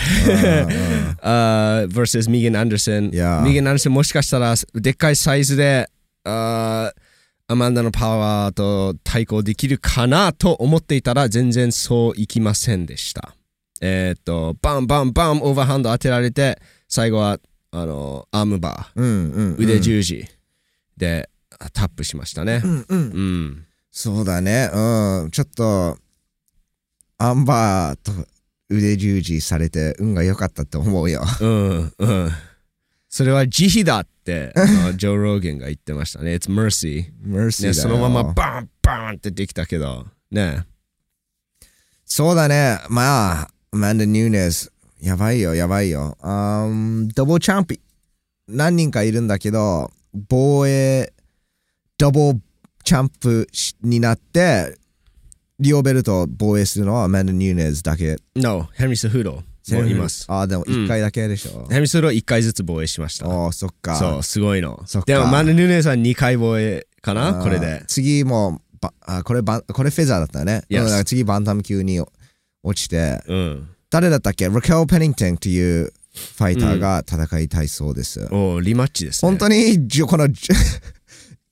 [1.21, 3.11] あー versus ミーゲン・アンダーソン。
[3.45, 5.87] ミゲン・アンダーソンもしかしたらでっかいサイズで
[6.23, 7.10] あー
[7.51, 13.35] アマンダのパワーと対抗できるかなと思っていたら全然そういきませんでした。
[13.81, 17.39] えっ、と、バンバンバンオーバーハンド当てられて最後は
[17.71, 19.55] あのアームバー、うん、うん。
[19.59, 20.25] 腕十字
[20.95, 21.29] で
[21.73, 22.67] タップしましたねう。
[22.67, 22.99] ん、うん。
[22.99, 23.65] うん。
[23.91, 24.69] そうだね。
[24.73, 25.31] うん。
[25.31, 25.97] ちょっと、
[27.17, 28.13] アンバーと
[28.69, 31.21] 腕十字されて運が良かったと思うよ。
[31.41, 32.31] うんうん。
[33.11, 34.53] それは慈悲だって、
[34.95, 36.35] ジョー・ローゲンが言ってましたね。
[36.35, 37.11] It's mercy。
[37.21, 40.65] Mercy ね、そのままバンバンってできたけど、ね。
[42.05, 42.79] そうだね。
[42.89, 44.71] まあ、アマンダ・ニューネス、
[45.01, 46.17] やばいよ、やばいよ。
[46.21, 47.81] あーダブルチャンピ
[48.47, 49.91] 何人かいるんだけど、
[50.29, 51.11] 防衛、
[51.97, 52.41] ダブル
[52.85, 54.77] チャンプしになって、
[55.59, 58.15] リオベルトを防衛するのはアマンダ・ニューネスだけ。
[58.37, 60.25] No、ヘンリー・スフードもいます。
[60.27, 61.67] あー、でも一回だけでしょ。
[61.69, 63.27] ヘンリー・スフードは1回ずつ防衛しました。
[63.27, 63.95] おー、そっか。
[63.95, 65.01] そう、すごいのそっ。
[65.03, 67.35] かでも、マヌーネスは2回防衛かな？
[67.41, 67.83] これで。
[67.87, 72.03] 次もばあこれバンこれフェザーだったね、Yes 次バンタム級に
[72.63, 73.69] 落ちてうん。
[73.89, 74.49] 誰だったっけ？
[74.49, 75.93] ラケル・ペニントンっていう
[76.37, 79.29] ファイターが戦いたいそうです、おーリマッチですね。
[79.29, 80.27] 本当にこの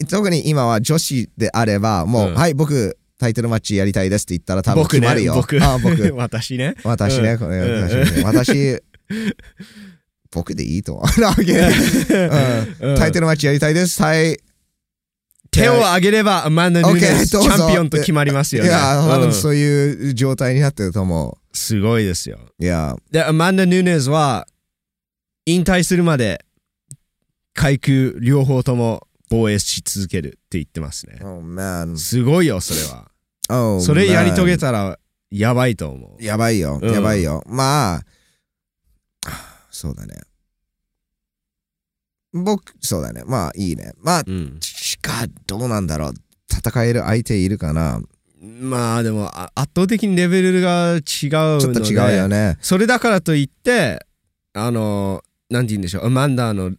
[0.10, 5.62] 特に今は女子であればもう、うんはい僕タイトルマッチやりたいですって言ったら多分僕ね、決まるよ僕。
[5.62, 6.74] あ僕 私ね。
[6.84, 8.84] 私ね、うんこれうん私私
[10.32, 14.40] 僕でいいと思う なわけうんタイトルマッチやりたいですはい
[15.52, 18.70] 手を挙げれば、アマンド・ヌーネスチャンピオンと決まりますよね。
[18.70, 21.58] いや、多うん分そういう状態になってると思う。
[21.58, 22.38] すごいですよ。
[22.60, 24.48] いや、で、アマンダ・ヌーネズは、
[25.48, 26.46] 引退するまで、
[27.56, 31.20] 階級両方とも防衛し続けるって言ってますね。
[31.24, 31.98] Oh.
[31.98, 33.09] すごいよ、それは。
[33.50, 34.98] Oh, それやり遂げ.たら、
[35.32, 36.24] やばいと思う。
[36.24, 37.44] やばいよ、うんやばいよ。
[37.48, 38.02] まあ、
[39.72, 40.16] そうだね。
[42.32, 43.24] 僕、そうだね。
[43.26, 43.94] まあいいね。
[43.98, 44.60] まあ、うん。
[44.62, 46.14] しか、どうなんだろう。
[46.52, 48.02] 戦える相手いるかな
[48.42, 51.64] まあでも、あ圧倒的にレベルが違うので。
[51.64, 52.58] ちょっと違うよね。
[52.62, 54.06] それだからといって、
[54.54, 56.72] あの、なんて言うんでしょう、アマンダーの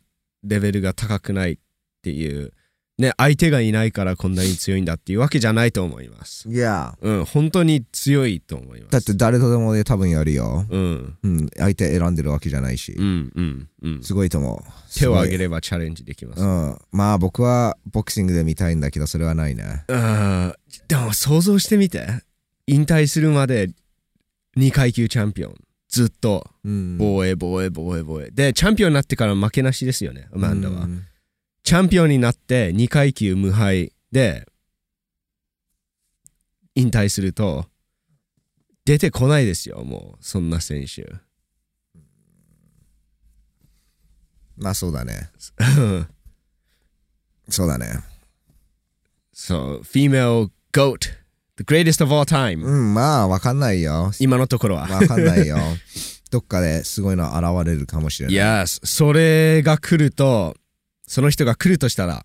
[0.45, 1.57] レベルが高くないっ
[2.03, 2.53] ていう、
[3.01, 6.47] ね、相手がいないからこんなに強いんだっていうわけじゃないと思います。
[6.49, 6.99] いや。
[7.01, 8.93] うん、本当に強いと思います。
[8.93, 10.67] だって誰とでもね、多分やるよ。
[10.69, 13.03] うん、うん、相手選んでるわけじゃないしう。
[13.03, 14.03] ん、うん、うん。
[14.03, 14.99] すごいと思う。
[14.99, 15.45] 手を挙げる。
[15.45, 16.43] ればチャレンジできます。
[16.43, 16.79] うん。
[16.93, 19.85] まあ僕はボクシングで見たいんだけど、それはないね。
[19.89, 20.55] うん、
[20.89, 22.07] でも想像してみて。
[22.67, 23.71] 引退するまで
[24.57, 25.55] 2階級チャンピオン。
[25.89, 26.99] ずっとうん。
[26.99, 28.31] 防衛、防衛、防衛、防衛。
[28.31, 30.85] で、チャンピオンになってから負けなしですよね、アマンダは。
[30.85, 31.05] うん
[31.71, 34.45] チャンピオンになって2階級無敗で
[36.75, 37.67] 引退すると
[38.85, 41.09] 出てこないですよ、もうそんな選手。
[44.57, 45.31] まあそうだね。
[47.49, 48.01] そうだね。
[49.33, 50.99] そう、female GOAT,
[51.57, 54.11] the greatest of all time、うん、まあわかんないよ。
[54.19, 54.89] 今のところは。
[54.89, 55.57] わかんないよ。
[56.33, 58.35] どっかですごいの現れるかもしれない。
[58.35, 60.57] いや、それが来ると、
[61.11, 62.25] その人が来るとしたら、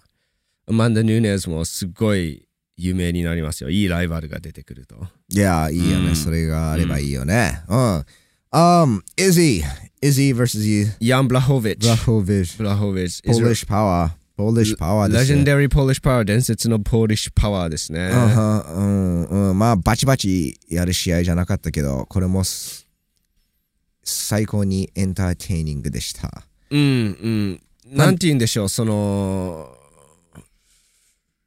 [0.69, 3.71] アマンダ・ヌーネズもすごい有名になりますよ。
[3.71, 4.95] いいライバルが出てくると。
[5.29, 6.09] いや、いいよね。
[6.09, 7.63] うんそれがあればいいよね。
[7.67, 8.05] うん。
[8.51, 9.63] Um, Izzy.
[10.03, 11.89] Izzy versus ヤン・ブラホビッチ。
[11.89, 12.57] Blahovic.
[12.59, 13.23] ブラホビッチ。
[13.27, 14.11] Polish Power.
[14.37, 15.19] Polish Power ですね。
[15.19, 18.11] レジェンダリー・ポーリッシュ・パワー、伝説のポーリッシュ・パワーですね。
[18.13, 22.87] うんうんうん、まあバチバチやる試合じゃなかったけどこれもす
[24.03, 27.61] 最高にエンターテイニングでしたうんうん。
[27.85, 29.77] なんて言うんでしょう、その、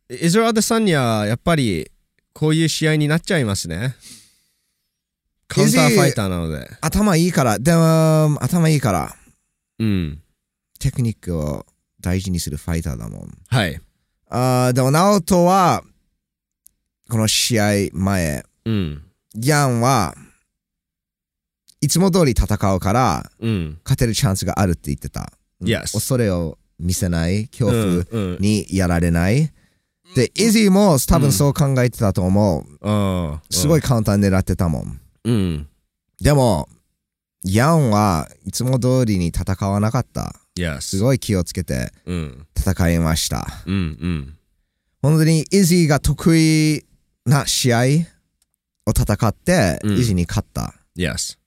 [0.09, 1.91] イズラ・アデサンニャ、やっぱり
[2.33, 3.97] こういう試合になっちゃいますね。
[5.49, 6.71] カウンターファイターなので。
[6.81, 9.17] 頭いいからでも頭いいから
[9.79, 10.23] うん。
[10.79, 11.67] テクニックを
[12.01, 13.81] 大事にするファイターだもんはい。
[14.29, 15.83] あーでもナオトは
[17.09, 19.03] この試合前うん。
[19.35, 20.15] ギャンは
[21.81, 23.79] いつも通り戦うからうん。
[23.85, 29.53] 勝てるチャンスがあるって言ってた、うん Yes 恐れを見せない恐怖にやられない、
[30.15, 33.55] で、イジーも多分そう考えてたと思う。
[33.55, 35.01] すごいカウンター狙ってたもん。
[35.25, 35.69] うん。
[36.21, 36.69] でも、
[37.45, 40.35] ヤンはいつも通りに戦わなかった。
[40.81, 42.47] すごい気をつけてうん。
[42.57, 43.47] 戦いました。
[43.67, 44.39] うんうん。
[45.03, 46.85] 本当にイジーが得意
[47.25, 47.79] な試合
[48.87, 50.75] を戦って、うんイジーに勝った。
[50.97, 51.39] Yes。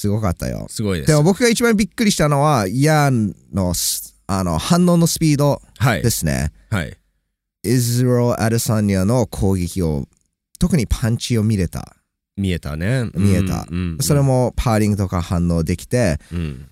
[0.00, 0.64] すごかったよ。
[0.70, 1.08] すごいです。
[1.08, 6.08] でも僕が一番びっくりしたのは、ヤンのすあの反応のスピードはいで。
[6.08, 6.52] すね。
[6.70, 6.96] はい。
[7.64, 10.08] イズロ・アデサニアの攻撃を、
[10.58, 11.96] 特にパンチを見れた。
[12.38, 13.10] 見えたね。
[13.14, 16.66] 見えたうんうんそれもパーリングとか反応できて、うん。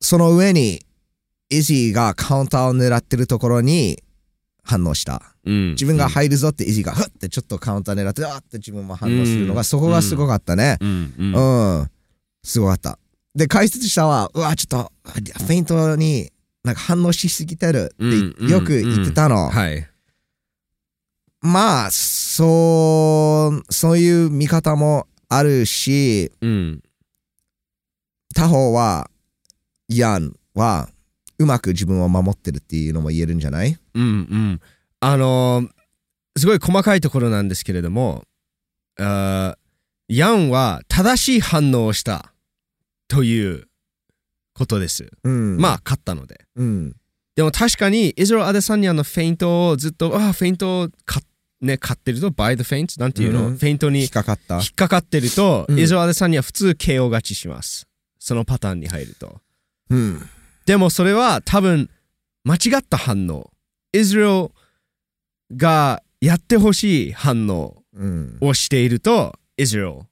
[0.00, 0.80] その上に、
[1.50, 4.02] イジーがカウンターを狙ってるところに
[4.62, 5.34] 反応した。
[5.44, 5.70] うん。
[5.72, 10.78] 自分が入るぞってイジーがふってちょっとカウンター狙って、あーって自分も反応するのが、うんそこがすごかったね。
[10.80, 11.90] うん。
[12.42, 12.98] すごかった。
[13.34, 16.30] で、解説者は、うわ、ちょっと、フェイントに
[16.64, 19.50] なんか反応しすぎてるってうんうんよく言ってたの。
[19.50, 19.86] はい。
[21.42, 26.82] まあ、そう、そういう見方もあるし、うん。
[28.34, 29.10] 他方は、
[29.88, 30.88] ヤンは、
[31.38, 33.78] うまく自分を守ってるっていうのも言えるんじゃない？
[33.94, 34.60] うんうん。
[35.00, 35.70] あのー
[36.38, 38.24] すごい細かいところなんですけれども、
[38.98, 39.59] あー
[40.12, 42.32] ヤンは正しい反応をした
[43.06, 43.68] という
[44.54, 45.08] ことです。
[45.22, 45.56] うん。
[45.56, 46.46] まあ、勝ったので。
[46.56, 46.96] うん。
[47.36, 51.20] でも確かに、イズロ・アデサニアのフェイントをずっと、ああ、フェイントをか、
[51.60, 54.62] ね、買ってると、 bite the feint なんていうの、うんフェイントに引っかかった引。
[54.62, 57.86] っかかってると、うんイズロ・アデサニア普通 KO 勝ちします。
[58.18, 59.40] そのパターンに入ると。
[59.90, 60.28] うん。
[60.66, 61.88] でもそれは多分
[62.42, 63.52] 間違った反応。
[63.92, 64.50] イズロ
[65.56, 68.38] がやってほしい反応うん。
[68.40, 70.06] をしていると、イズロ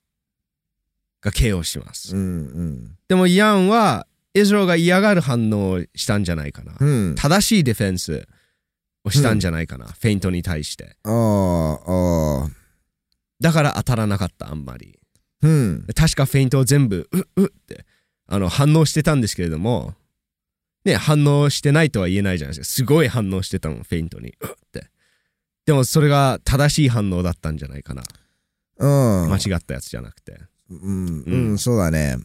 [1.22, 2.14] が KO します。
[2.14, 2.22] うん。
[2.22, 2.24] う
[2.62, 2.98] ん。
[3.08, 6.74] でもヤンは、イズロが嫌がる反応をしたんじゃないかな。
[6.78, 7.14] うん。
[7.16, 8.26] 正しいディフェンス
[9.04, 9.86] をしたんじゃないかな。
[9.86, 10.96] フェイントに対して。
[11.04, 12.50] ああ。
[13.40, 14.98] だから当たらなかった、あんまり。
[15.42, 15.86] うん。
[15.94, 17.86] 確かフェイントを全部、うっ、うっって、
[18.26, 19.94] あの、反応してたんですけれども、
[20.84, 22.74] ね、反応してないとは言えないじゃないですか。
[22.76, 24.34] すごい反応してたの、フェイントに。
[24.40, 24.90] うっって。
[25.64, 28.02] でもそれが正しい反応だったんじゃないかな。
[28.78, 29.30] うん。
[29.30, 30.38] 間違ったやつじゃなくて。
[30.70, 32.16] うん、ううんん、そうだね。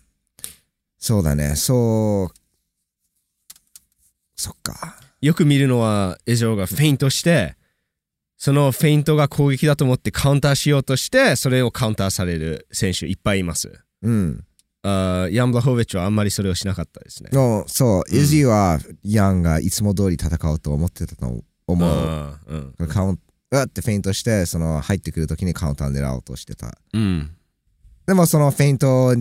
[0.97, 1.55] そうだね。
[1.55, 2.37] そう。
[4.35, 4.99] そっか。
[5.21, 7.55] よく見るのはエジョーがフェイントして
[8.37, 14.43] そのフェイントが攻撃だと思ってカウンターしようとしてそれをカウンターされる選手いっぱいいますうん。
[14.81, 22.39] あーヤン・ブラホビッチはあんまりそれをしなかったですねのそう、うんイジーはヤンがいつも通り戦おうと思ってたと思う。
[22.47, 23.19] うんカウン
[23.53, 26.75] うわってフェイントして、その入ってくるときにカウンター狙おうとしてた。
[26.93, 27.29] うん
[28.07, 29.15] でもそのフェイント、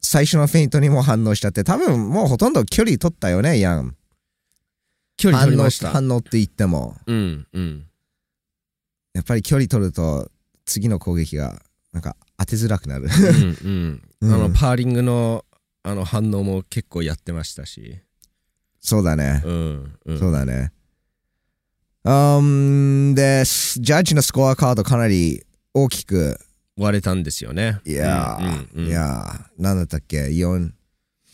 [0.00, 3.96] 最初のフェイントにも反応しちゃって、多分もうほとんど距離取ったよね、ヤン。
[5.16, 6.94] 距離取り反応ました反応って言っても。
[7.06, 7.84] うんうん
[9.14, 10.30] やっぱり距離取ると
[10.64, 11.60] 次の攻撃が
[11.92, 13.08] なんか当てづらくなる。
[13.08, 15.44] うん うん、あうんのパーリングの
[15.82, 17.98] あの反応も結構やってましたし、
[18.78, 19.42] そうだね。
[19.44, 20.72] うんうん、そうだね。
[22.08, 25.44] Um, で、ジャッジのスコアカードかなり
[25.74, 26.38] 大きく、
[26.78, 27.80] 割れたんですよね。
[27.84, 30.70] いやー、うんうんうんいやー、なんだったっけ ?4、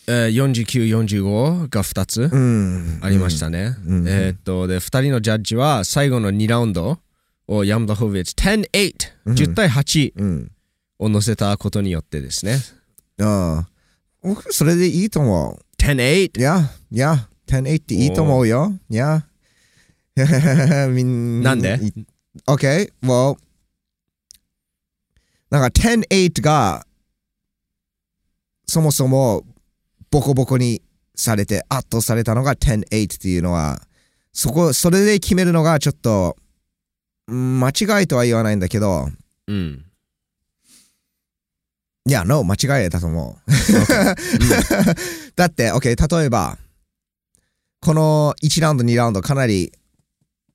[0.08, 2.98] えー、49、45が2つうん。
[3.02, 3.76] ありましたね。
[3.86, 6.98] うんえーっと、で、2人のジャッジは最後の2ラウンド
[7.46, 10.50] をヤムダホビッチ10-8、うん10対8うん。
[10.98, 12.58] を乗せたことによってですね。
[13.20, 13.68] ああ。
[14.22, 15.58] 僕、それでいいと思う。
[15.80, 16.40] 10-8!
[16.40, 18.72] いや、いや、10-8っていいと思うよ。
[18.90, 19.24] いや。
[20.92, 21.78] みんなんで
[22.46, 23.36] ?OK, well,
[25.50, 26.86] なんか10-8が、
[28.66, 29.44] そもそも
[30.10, 30.82] ボコボコに
[31.14, 33.82] されて圧倒されたのが10-8っていうのは、
[34.32, 36.36] そこ、それで決めるのがちょっと、
[37.26, 39.08] うん間違いとは言わないんだけど、
[39.46, 39.84] うん。
[42.06, 43.50] いや、no、間違いだと思う。
[45.36, 46.58] だって、OK、例えば、
[47.80, 49.72] この1ラウンド、2ラウンド、かなり、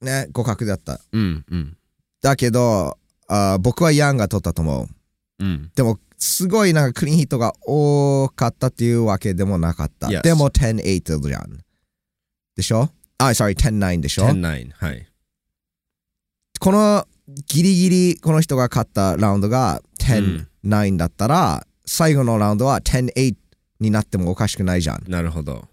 [0.01, 1.01] ね、互角だった。
[1.11, 1.77] うんうん
[2.21, 2.97] だけど、
[3.29, 4.87] あー僕はヤンが取ったと思う。
[5.39, 5.71] うん。
[5.73, 10.07] でも、すごいなんかクリーンヒットが多かったっていうわけでもなかった。
[10.07, 10.21] Yes.
[10.21, 11.63] でも10-8じゃん。
[12.57, 12.89] でしょ？
[13.17, 14.71] あ、sorry、10-9でしょ？10-9。
[14.73, 15.07] はい。
[16.59, 17.07] この
[17.47, 23.35] ギリギリこの人が勝ったラウンドが10-9だったら、最後のラウンドは10-8
[23.79, 25.09] になってもおかしくないじゃん。
[25.09, 25.69] なるほど。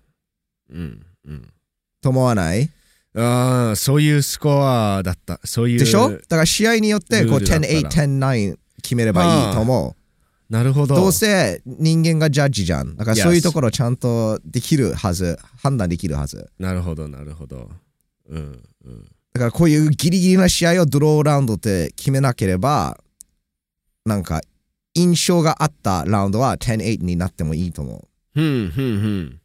[0.71, 1.53] うんうん。
[2.01, 2.71] と思わない？
[3.17, 5.41] ああ、そういうスコアだった。
[5.45, 5.79] そういう。
[5.79, 6.11] でしょ？
[6.11, 10.53] だから試合によってこうルールだったら10-8、10-9決めればいいと思う。
[10.53, 10.95] なるほど。
[10.95, 12.95] どうせ人間がジャッジじゃん。
[12.97, 15.39] だから.そういうところちゃんとできるはず。
[15.63, 16.51] 判断できるはず。
[16.59, 17.71] なるほど、なるほど。
[18.29, 19.05] うんうん。
[19.33, 22.99] だからこういうギリギリな試合をドローラウンドって決めなければ、
[24.05, 24.41] なんか
[24.95, 28.09] 印象があったラウンドは10-8になってもいいと思う。
[28.35, 29.41] ふんふんふん。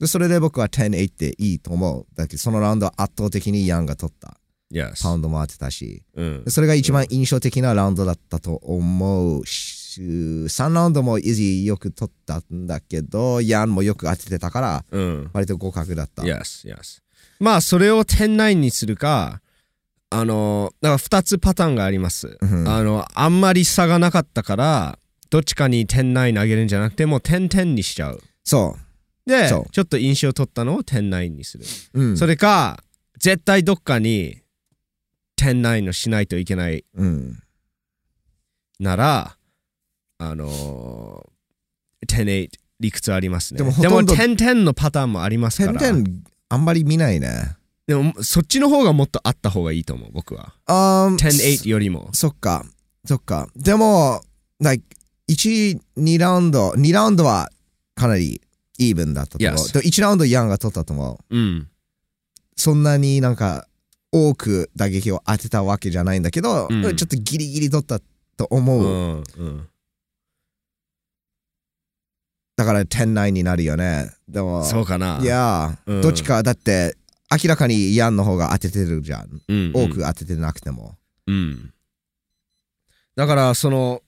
[0.00, 2.06] でそれで僕は10-8っていいと思う。
[2.16, 4.36] だけどそのラウンドは圧倒的にヤンが取った。
[4.72, 6.02] Yes パウンドも当てたし。
[6.14, 6.50] うんで。
[6.50, 15.30] それが一番印象的なラウンドだったと思うし、3ラウンドもイジーよく取ったんだけど、ヤンもよく当ててたから、うん。
[15.32, 16.22] 割と合格だった。
[16.22, 17.00] Yes, yes.
[17.38, 19.40] まあ、それを10-9にするか、
[20.10, 22.36] あの、だから2つパターンがあります。
[22.40, 24.98] うんあの、あんまり差がなかったから、
[25.30, 28.22] どっちかに10-9投げるんじゃなくて、もう10-10にしちゃう。
[28.44, 28.76] そ
[29.26, 31.64] で、そうちょっと印象取ったのを10-9にする。
[31.94, 32.00] う。
[32.00, 32.16] うん。
[32.16, 32.82] それか、
[33.18, 34.42] 絶対どっかに
[35.38, 37.38] 10-9のしないといけないうん。
[38.78, 39.36] なら、
[40.18, 43.58] あのー、10-8理屈ありますね。
[43.58, 45.80] でもほとんど10-10のパターンもありますから。
[45.80, 47.56] 10-10あんまり見ないね。
[47.86, 50.54] でも、そっちの方がもっとあった方がいいと思う、僕は。
[50.66, 52.10] あー10-8よりも。
[52.12, 52.64] そっか。
[53.04, 53.48] そっか。
[53.56, 54.22] でも、
[54.60, 54.84] like、
[55.30, 57.50] 1、2ラウンド、2ラウンドは
[57.94, 58.40] かなり
[58.78, 59.58] イーブンだったと思う。
[59.66, 59.72] Yes.
[59.72, 61.36] で1ラウンドヤンが取ったと思う。
[61.36, 61.68] うん。
[62.56, 63.66] そんなになんか
[64.12, 68.00] 多く打撃を当てたわけじゃないんだけど、うんちょっとギリギリ取った
[68.36, 68.86] と思うう。
[68.86, 69.24] ん。
[69.38, 69.68] うん。
[72.56, 74.12] だから10-9になるよね。
[74.28, 75.18] でも、そうかな。
[75.20, 76.96] いやー、うんどっちか、だって
[77.30, 79.42] 明らかにヤンの方が当ててるじゃん。
[79.48, 80.96] うん、多く当ててなくても。
[81.26, 81.72] うん。
[83.16, 84.02] だから、その、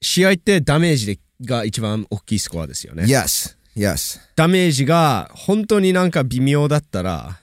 [0.00, 3.04] 試合ってダメージでが一番大きいスコアですよね。
[3.04, 4.20] Yes, yes.
[4.36, 7.40] ダメージが本当になんか微妙だったら、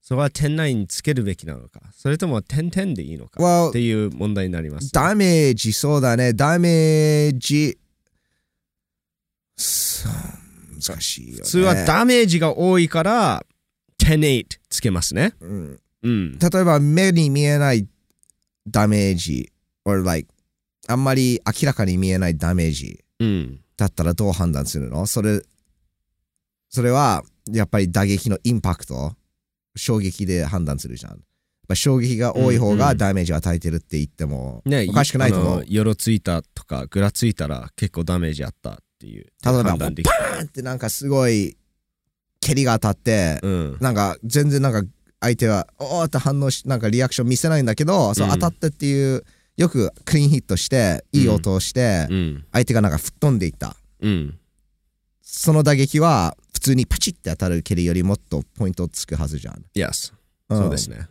[0.00, 4.90] それは10-9につけるべきなのか、それとも10-10でいいのかっていう問題になります。
[4.90, 6.32] ダメージ、そうだね。
[6.32, 7.78] ダメージ。
[10.80, 11.42] 難しいよ、ね。
[11.42, 13.44] 普通はダメージが多いから、
[14.00, 15.34] 10-8つけますね。
[15.40, 16.38] うんうん。
[16.38, 17.86] 例えば目に見えない
[18.66, 19.52] ダメージ、
[19.84, 20.32] or like
[20.88, 23.60] あんまり明らかに見えないダメージうん。
[23.76, 25.06] だったらどう判断するの？
[25.06, 25.40] それ、
[26.68, 27.22] それは
[27.52, 29.14] やっぱり打撃のインパクト、
[29.76, 31.20] 衝撃で判断するじゃん。
[31.68, 35.64] ぱ衝撃が多い方がダメージを与えてるって言っても、ね、おかしくないと思うあの。
[35.64, 39.26] よろついたとか、ぐらついたら結構ダメージあったっていう。
[39.44, 41.56] 例えば、バーンってなんかすごい、
[42.40, 43.76] 蹴りが当たって、うん。
[43.80, 44.82] なんか全然なんか
[45.20, 49.24] 相手は、おーって反応し、なんかリアクション見せないんだけど、そううん当たってっていう、
[49.58, 52.44] よくクリーンヒットして、いい音をして、うん。
[52.52, 53.76] 相手がなんか吹っ飛んでいった。
[54.00, 54.38] うん。
[55.20, 59.64] その打撃は、普通にパチって当たる蹴りよりもっとポイントつくはずじゃん。
[59.74, 60.12] Yes。
[60.54, 61.08] んそうですね。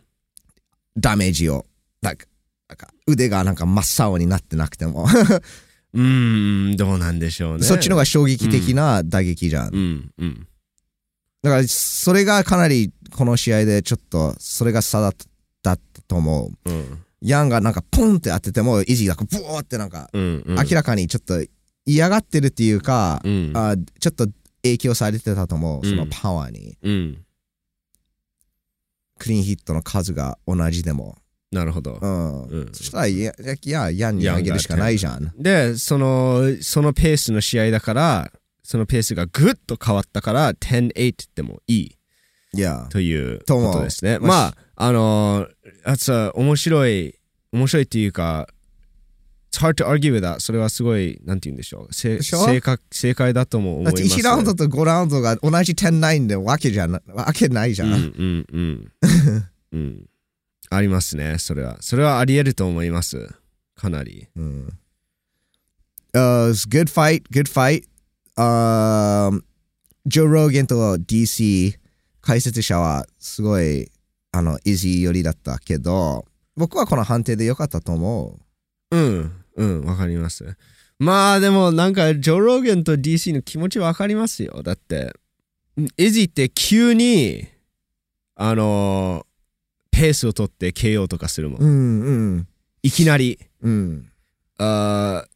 [0.96, 1.66] ダメージを、
[2.00, 2.24] なんか、
[2.68, 5.06] なんか腕がなんか真っ青になってなくても、
[5.92, 7.64] うーん、どうなんでしょうね。
[7.64, 9.74] そっちの方が衝撃的な打撃じゃん。
[9.74, 10.48] うん、うん。
[11.42, 15.14] だから、それがかなりこの試合でちょっと、それが差だっ
[15.62, 15.76] た
[16.06, 16.70] と思う。
[16.70, 17.04] うん。
[17.20, 20.08] ヤンがなんかポンって当てても、イジーがブワーってなんか。
[20.14, 21.44] 明らかにちょっと
[21.84, 23.52] 嫌がってるっていうか、うん。
[23.54, 24.28] あちょっと
[24.62, 26.76] 影響されてたと思う、そのうんパワーに。
[26.82, 27.24] うん。
[29.18, 31.16] クリーンヒットの数が同じでも。
[31.50, 32.06] なるほどう。
[32.06, 32.42] ん。
[32.44, 35.32] うんそしたら、いや、いや、ヤンにあげるしかないじゃん。
[35.38, 41.98] で、その、そのペースの試合だから、そのペースがぐっと変わったから、10-8って言ってもいい
[42.54, 44.18] いや、ということですね。
[44.18, 45.48] ままあ、あの、
[45.84, 47.14] あつは面白い、
[47.52, 48.46] 面白いっていうか、
[49.50, 50.38] It's hard to argue with that.
[50.40, 51.92] それはすごい、なんて言うんでしょう。
[51.92, 52.44] せでしょ？
[52.44, 53.96] 正確正解だとも思います。
[53.96, 57.92] だって1ラウンドと5ラウンドが同じ10-9でわけじゃな、わけないじゃん。
[57.92, 58.92] うんうんうん。
[59.72, 60.06] うん。
[60.70, 61.78] ありますね、それは。
[61.80, 63.28] それはあり得ると思います。
[63.74, 64.28] かなり。
[64.36, 64.68] うん。
[66.14, 67.84] Uh, it's good fight, good fight.
[68.36, 69.42] Um,
[70.06, 71.74] ジョー・ローゲンと DC
[72.20, 73.90] 解説者はすごい
[74.38, 76.24] あのイージー寄りだったけど
[76.56, 78.38] 僕はこの判定で良かったと思
[78.92, 80.56] うん、うん、わかります。
[81.00, 84.62] まあでもなんかジョー・ローゲンと DC の気持ちわかりますよ。
[84.62, 85.12] だって、
[85.96, 87.46] エジって急に、
[88.34, 89.26] あの
[89.90, 91.60] ペースを取って KO とかするもん。
[91.60, 91.64] う。
[91.64, 92.48] うんうん
[92.82, 93.38] いきなり。
[93.62, 94.10] うん。
[94.58, 95.28] あー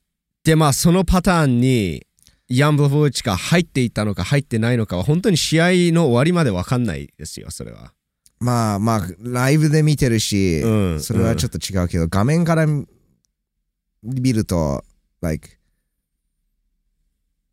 [0.44, 2.06] でまあそのパターンに
[2.48, 7.92] ヤンブロボーチが入っていったのか入ってないのかは本当に試合の終わりまでわかんないですよ、それは。
[8.42, 12.66] まあまあライブで見てるし、うんそれはちょっと違うけど、画面から
[14.02, 14.84] 見ると
[15.20, 15.48] like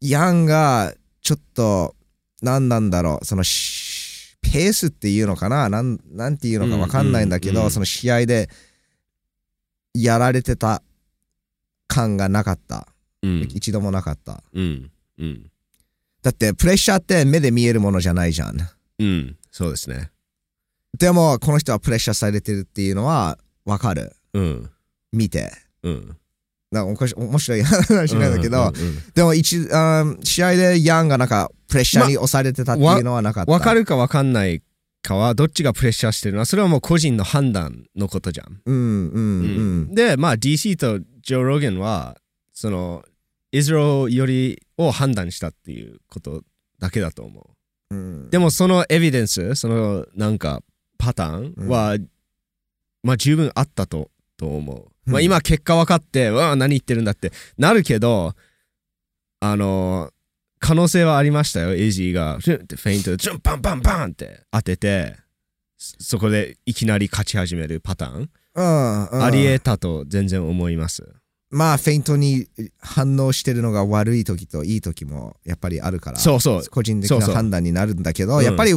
[0.02, 1.96] ヤンがちょっと
[2.42, 5.70] 何なんだろうそのしペースっていうのかな？
[5.70, 7.72] なんなんていうのか分かんないんだけど、うんうんうん。
[7.72, 8.50] その試合で
[9.94, 10.82] やられてた
[11.88, 12.88] 感がなかった、
[13.22, 14.42] うん、一度もなかった。
[14.54, 15.52] うん、うん、
[16.24, 18.58] だってプレッシャーって目で見えるものじゃないじゃん。
[19.00, 20.10] うん、そうですね。
[20.98, 24.70] でもこの人はプレッシャーされてるっていうのは分かるうん、
[25.12, 25.52] 見て
[25.84, 26.18] うん。
[26.72, 33.52] なんかおかし面白い話なんだけど、うんうんうんでも一あー試合でヤンがなんかプレッシャーに押されてたっていうのはなかった。
[33.52, 34.62] わかるかわかんない
[35.02, 38.62] かはどっちがプレッシャーしてるのはそれはもう個人の判断のことじゃん。
[38.66, 39.96] うんうんうん。
[39.96, 42.18] でまあ DC とジョー・ローゲンは
[42.54, 43.04] その
[43.52, 46.44] イスラエルよりを判断したっていうこと
[46.80, 47.56] だけだと思
[47.92, 47.96] う。
[47.96, 50.62] うんでもそのエビデンスそのなんか
[51.00, 51.98] パターンは、
[53.02, 54.76] まあ十分あったとと思う。
[55.06, 58.36] まあうん今結果分かって、うわ何言ってるんだってなるけど
[59.40, 60.12] あの
[60.60, 62.38] 可能性はありましたよエイジーが。
[62.40, 65.16] フュンってフェイントでジュンパンパンパンって当てて
[65.78, 69.24] そそこでいきなり勝ち始めるパターン、うんうん。
[69.24, 71.08] ありえたと全然思います。
[71.50, 72.48] まあフェイントに
[72.80, 76.64] 反応してるのが悪い時といい時もやっぱりあるからそうそう。
[76.70, 77.36] 個人的なそうそう。
[77.36, 78.44] 判断になるんだけどうん。
[78.44, 78.74] やっぱり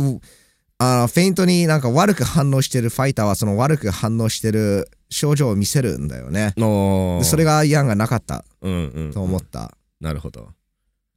[0.83, 6.55] あのフェイントになんか悪く反応してるファイターはその悪く反応してる症状を見せるんだよね。
[6.57, 9.77] それがヤンがなかったうんうんと思った。
[10.01, 10.49] なるほど。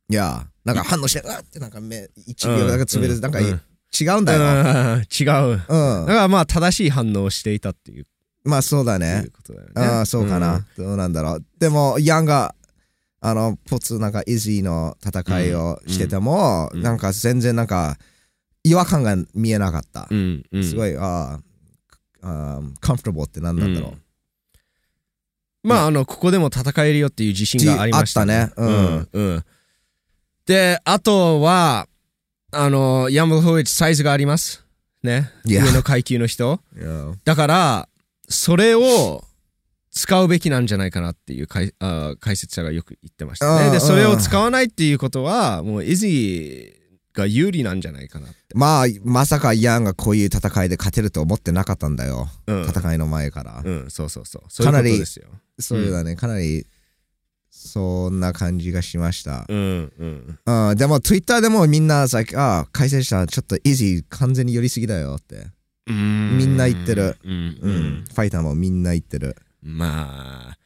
[0.10, 4.42] いやなんか反応してうわってなんか目1秒だけ潰れてなんかうん違うんだよ。
[4.42, 5.62] うん違う。
[5.68, 8.06] うんだからまあ正しい反応をしていたっていう
[8.46, 9.26] まあそうだいね。
[9.74, 11.46] ああ、そうかな、どうなんだろう。
[11.60, 12.54] でも、ヤンが、
[13.20, 17.98] あの、ポツ、なんか、イジーの戦いをしてても、うんなんか全然なんか、
[18.66, 20.08] 違和感が見えなかった。
[20.10, 20.44] うん。
[20.52, 20.64] うん。
[20.64, 21.40] すごい、あ
[22.22, 23.98] あ、あ comfortable って何なんだろう。
[25.68, 29.10] まあ、あの、ここでも戦えるよっていう自信がありましたあったねうん。
[29.14, 29.46] うん。
[30.48, 31.88] で、あとは、
[32.52, 34.64] あの、ヤンブルホイッチサイズがあります。
[35.04, 35.32] ね。
[35.46, 36.60] 上の階級の人。
[37.24, 37.90] だから、
[38.28, 39.24] それを
[39.92, 43.64] 使うべきなんじゃないかなっていう解あ解説者がよく言ってましたね。
[43.64, 46.74] で、うんうんそれを使わないっていうことは、もうイズイ
[47.16, 48.36] が有利なんじゃないかなって。
[48.54, 52.28] まあ、まさかヤンがこういう戦いで勝てると思ってなかったんだよ。
[52.48, 52.66] うん。
[52.68, 53.62] 戦いの前から。
[53.64, 54.44] うん、そうそうそう。
[54.50, 55.28] そういうことですよ。
[55.60, 56.68] そうだね、かなり、
[57.50, 59.46] そんな感じがしました。
[59.48, 60.40] うん、うん。
[60.70, 65.48] うん、でも、Twitter でもみんな、like あ解説者、ちょっとイジー完全に寄りすぎだよって。
[65.88, 67.18] みみんな言ってる。
[67.24, 68.06] うん、ううんん。
[68.06, 69.36] ファイターもみんな言ってる。
[69.62, 70.58] まあ、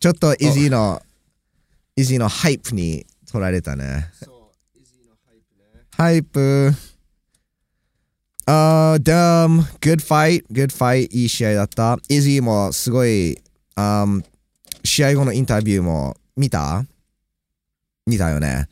[0.00, 1.02] ちょっとイジーの、
[1.96, 4.10] イジーのハイプに取られたね。
[6.00, 6.72] ハイプ。
[8.46, 11.98] あー、damn, good fight, good fight, いい試合だった。
[12.08, 13.38] イジーもすごい、
[13.74, 14.24] あー
[14.82, 16.86] 試合後のインタビューも見た？
[18.06, 18.66] 見たよね。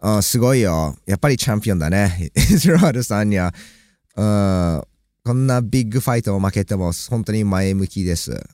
[0.00, 0.94] あーすごいよ。
[1.06, 2.30] やっぱりチャンピオンだね。
[2.36, 3.52] イスラエルさんには。
[4.14, 4.82] うん
[5.24, 8.48] こんなビッグファイトを負けても本当に前向きです。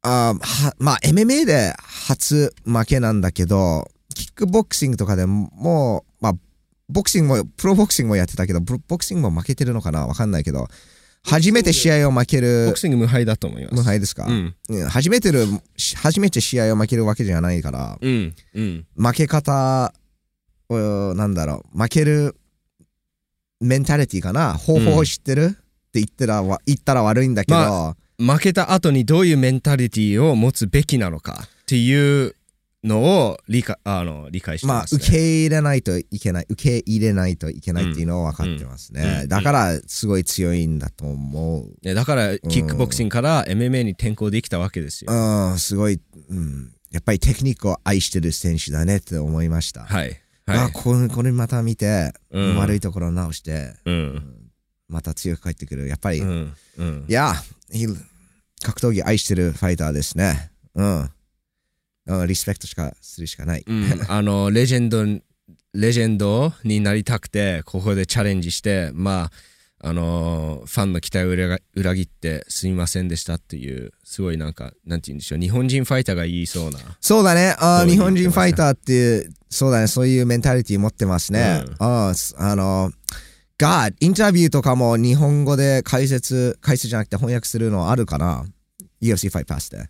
[0.00, 6.06] あーはまあ MMA で初負けなんだけど、キックボクシングとかでも
[6.92, 10.06] ボクシングも、プロボクシングもやってたけど、ボボクシングも負けてるのかな？
[10.06, 10.68] わかんないけど、
[11.24, 13.74] 初めて試合を負けボるク、シング無敗だと思います。
[13.74, 14.54] 無敗ですか、うん。
[14.68, 15.46] うん初めてる、
[15.96, 18.34] 初めて試合を負けるわけじゃないから、うん。
[18.54, 18.86] うん。
[18.96, 19.92] 負け方
[20.68, 22.36] を、なんだろう、負ける
[23.60, 24.54] メンタリティかな？
[24.54, 25.48] 方法を知ってる、っ
[25.92, 27.96] て言ったらわ言ったら悪いんだけど、ま
[28.34, 32.34] 負けた後にどういうメンタリティを持つべきなのかっていう
[32.84, 35.00] のを理解あの理解してまあ、ます、ね。
[35.02, 39.20] 受け入れないといけない、受け入れないといけないっていうのを分かってますね。
[39.22, 41.86] うんだから、すごい強いんだと思う。
[41.86, 45.12] ねだからキックボクシングから MMA に転向できたわけですよ。
[45.12, 46.72] うん、すごい、うん。
[46.90, 49.84] やっぱりテクニックを愛してる選手だねって思いました。
[49.84, 50.20] はい。
[50.46, 50.72] あはい。
[50.72, 54.50] これこれまた見て、うん悪いところを直して、うん。
[54.88, 55.88] また強く帰ってくる。
[55.88, 56.54] やっぱり、いうん。
[56.78, 57.04] うん。
[57.08, 57.32] や、
[58.62, 60.50] 格闘技愛してるファイターですね。
[60.74, 61.10] うん。
[62.06, 63.64] うんリスペクトしかするしかない。
[63.66, 65.04] うんあのレジェンド
[65.74, 69.30] レジェンドになりたくてここでチャレンジしてまあ
[69.84, 77.56] あのファンの期待を裏が裏切ってすみませんでしたっていうすごいなんかなんて言うんでしょう日本人ファイターが言いそうなそうだね。
[77.58, 79.88] あ日本人ファイターって、そうだね。
[79.88, 81.64] そういうメンタリティ持ってますね。
[81.66, 82.92] うんああの、
[83.58, 88.44] God、インタビューとかも日本語で解説、解説じゃなくて翻訳するのあるかな
[89.00, 89.88] ?UFC ファイパスで。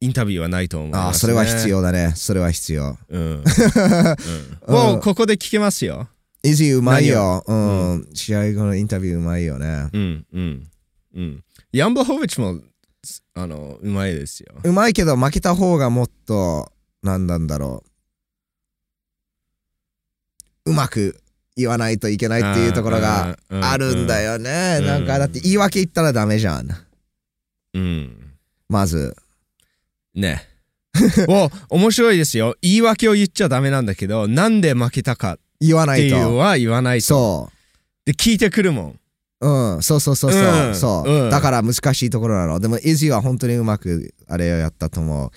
[0.00, 2.12] インタビューはないと思います、ね、ああ、それは必要だね。
[2.16, 2.98] それは必要。
[3.08, 3.44] うん、
[4.68, 6.08] もうここで聞けますよ
[6.42, 7.42] イジーうまいよ。
[7.46, 8.08] う何ん。
[8.14, 9.88] 試合後のインタビューうまいよね。
[9.92, 10.68] うんうん
[11.14, 12.60] うんヤンボホービッチも
[13.34, 16.72] あのうまいですようまいけど負けた方がもっと、
[17.02, 17.82] なんなんだろ
[20.66, 20.70] う。
[20.70, 21.20] うまく
[21.56, 24.78] 言わないといけないっていうところがあるんだよよね。
[24.80, 26.68] うんなんかだって言い訳言ったらダメじゃん。
[27.74, 28.32] うん
[28.68, 29.16] まず。
[30.16, 30.48] ね。
[31.28, 32.56] お面白いですよ。
[32.62, 36.16] 言い訳を言っちゃダメなんだけど、なんで負けたかっていう言わないと。
[36.16, 37.04] のは言わないと。
[37.04, 37.50] そ
[38.04, 39.00] で、聞いてくるもん。
[39.40, 39.48] う。
[39.48, 40.42] うん、そうそうそうそう。
[40.42, 42.60] うんそう、うんだから難しいところなの。
[42.60, 45.30] でも、イジーは本当にうまくあれをやったと思う。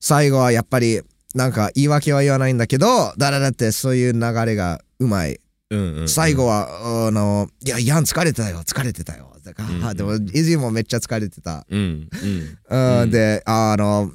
[0.00, 1.00] 最後はやっぱり、
[1.34, 5.40] なんか言い訳は言わないんだけど、だらだってそういう流れがうまい。
[5.70, 9.32] うんうんうん最後は、あの、いや、ヤン疲れてたよ、疲れてたよ。
[9.44, 11.64] だからうんあでも、イジーもめっちゃ疲れてた。
[11.70, 14.12] うんうんうんうんで、あの、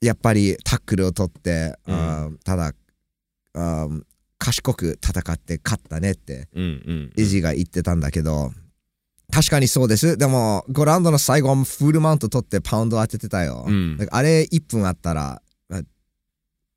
[0.00, 2.72] やっぱりタックルを取って、うんあただ、
[3.54, 3.88] あ
[4.38, 8.52] 賢く戦って勝ったねって、うんうんイジーが言ってたんだけど、
[9.32, 10.16] 確かにそうです。
[10.16, 13.64] でも、5ラウンドの最後、フルマウント取ってパウンド当ててたよ。
[13.66, 15.42] うんあれ1分あったら、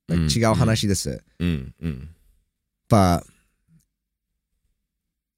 [0.10, 1.24] 違う話です。
[1.40, 2.08] うんうんやっ
[2.90, 3.24] ぱ、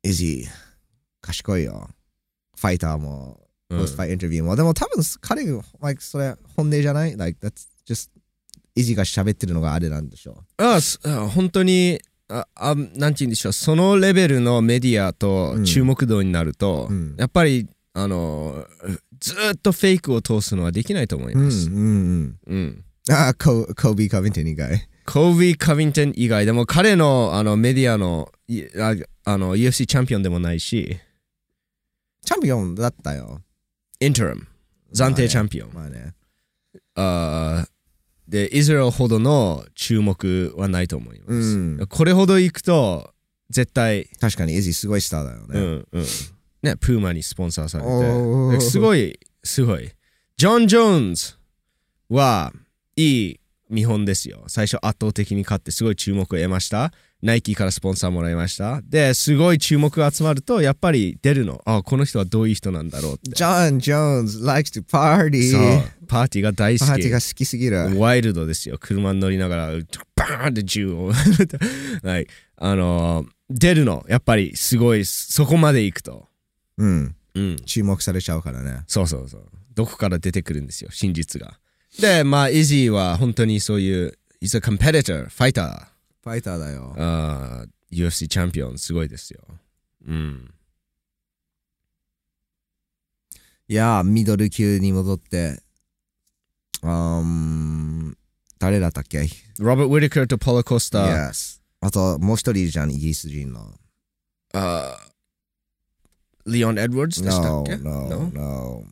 [0.02, 0.52] イジー、
[1.22, 1.90] 賢いよ。
[2.58, 4.56] ファイターも、うんポストファイトインタビューも。
[4.56, 8.10] でも多分彼が、like, それ本音じゃない ?like, that's just
[8.76, 18.66] イジーが喋ってるのがあれなんでしょあすあ本当にああなんて言うんでしょうそのレベルのメディアとうん注目度になると、うんやっぱりあの
[19.20, 21.70] ずーっとフェイクを通すのはできないと思います。
[21.70, 22.38] うんうんうん。
[22.48, 24.88] うんああ、ココービー・カビントン以外。
[25.06, 30.98] コービー・カビントン以外でも彼のあのメディアのいああの UFC チャンピオンでもないし
[32.26, 33.42] チャンピオンだったよ。
[34.00, 34.48] インタラム
[34.94, 36.14] 暫定チャンピオン、まあね。
[36.96, 37.73] あー
[38.28, 41.40] でイスラエルほどの注目はないと思います、う
[41.84, 41.88] ん。
[41.88, 43.12] これほど行くと
[43.50, 45.60] 絶対、確かにイジーすごいスターだよね。
[45.60, 46.06] うんうん。
[46.64, 48.58] ね、プーマにスポンサーされおー。
[48.58, 49.92] てすごいすごい。
[50.38, 51.34] ジョン・ジョーンズ
[52.10, 52.54] は
[52.96, 54.44] いい見本ですよ。
[54.48, 56.94] 最初圧倒的に勝ってすごい注目を得ました
[57.24, 58.82] ナイキからスポンサーもらいました。
[58.84, 61.62] ですごい注目が集まるとやっぱり出るの。
[61.66, 63.32] あこの人はどういう人なんだろうって。
[63.32, 65.52] ジョン・ジョーンズ likes to party.
[65.52, 66.08] そう。
[66.08, 66.88] パーティーが大好き。
[66.90, 67.98] パーティーが好きすぎる。
[67.98, 68.78] ワイルドですよ。
[68.78, 69.68] 車に乗りながら
[70.16, 71.14] バーンって銃を。
[72.04, 74.06] like あの出るの。
[74.10, 76.28] やっぱりすごいそこまで行くと。
[76.78, 77.16] うん。
[77.36, 77.56] うん。
[77.66, 78.82] 注目されちゃうからね。
[78.88, 79.46] そうそうそう。
[79.76, 81.58] どこから出てくるんですよ真実が。
[82.02, 85.93] でまあイジーは本当にそういう He's a competitor ファイター
[86.24, 86.94] ファイターだよ。
[86.98, 89.42] あー UFC チャンピオンすごいですよ
[90.08, 90.52] うん
[93.68, 95.62] いや、ミドル級に戻って、
[96.82, 98.14] um,
[98.60, 99.28] 誰だったっけ？
[99.60, 101.30] ロバート・ウィリカーとポロ・コスター。
[101.30, 101.62] ?Yes。
[101.82, 103.74] あと、もう一人いるじゃん、イギリス人の。
[104.54, 104.98] あ
[106.46, 108.84] リオン・エドワーズでしたっ No, け？No, no.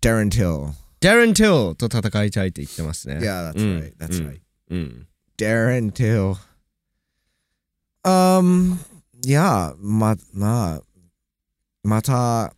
[0.00, 0.72] Darren Till.
[1.00, 3.16] ダレン・ティルと戦いたいって言ってますね。
[3.18, 3.96] Yeah, that's うん right.
[3.98, 4.40] That's うん right.
[4.70, 5.06] うん。
[5.36, 6.36] Darren Till.
[8.04, 8.78] Um,
[9.24, 10.82] いや、ま、まあ、
[11.82, 12.52] また、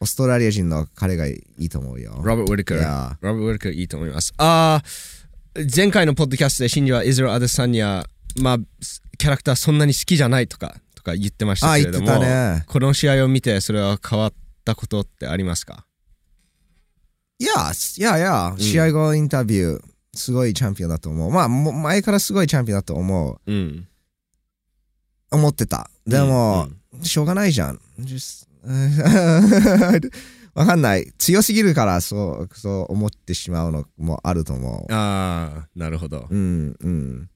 [0.00, 2.20] オーストラリア人の彼がいいと思うよ。
[2.24, 2.78] ロバート・ウィリカー。
[2.78, 4.32] いや、ロバート・ウィリカーいいと思います。
[4.38, 4.88] ああ、
[5.74, 8.06] 前回のポッドキャストでシンジはイズラ・アデサンには、
[8.40, 8.58] まあ、
[9.18, 12.00] キャラクターそんなに好きじゃないとか、とか言ってましたあ、けれど。
[12.00, 14.32] この試合を見てそれは変わっ
[14.64, 15.86] たことってありますか？
[17.38, 17.52] いや、
[17.98, 19.82] いやいや、試合後インタビュー、
[20.14, 21.30] すごいチャンピオンだと思う。
[21.30, 23.52] まあ、前からすごいチャンピオンだと思う。
[23.52, 23.88] うん。
[25.30, 25.90] 思ってた。
[26.06, 27.80] でも、うんしょうがないじゃん。
[30.54, 31.10] わかんない。
[31.16, 36.26] 強すぎるから、そう、そう思ってしまうのもあると思ああ、なるほど。
[36.30, 36.34] う。
[36.34, 37.30] うん、うん。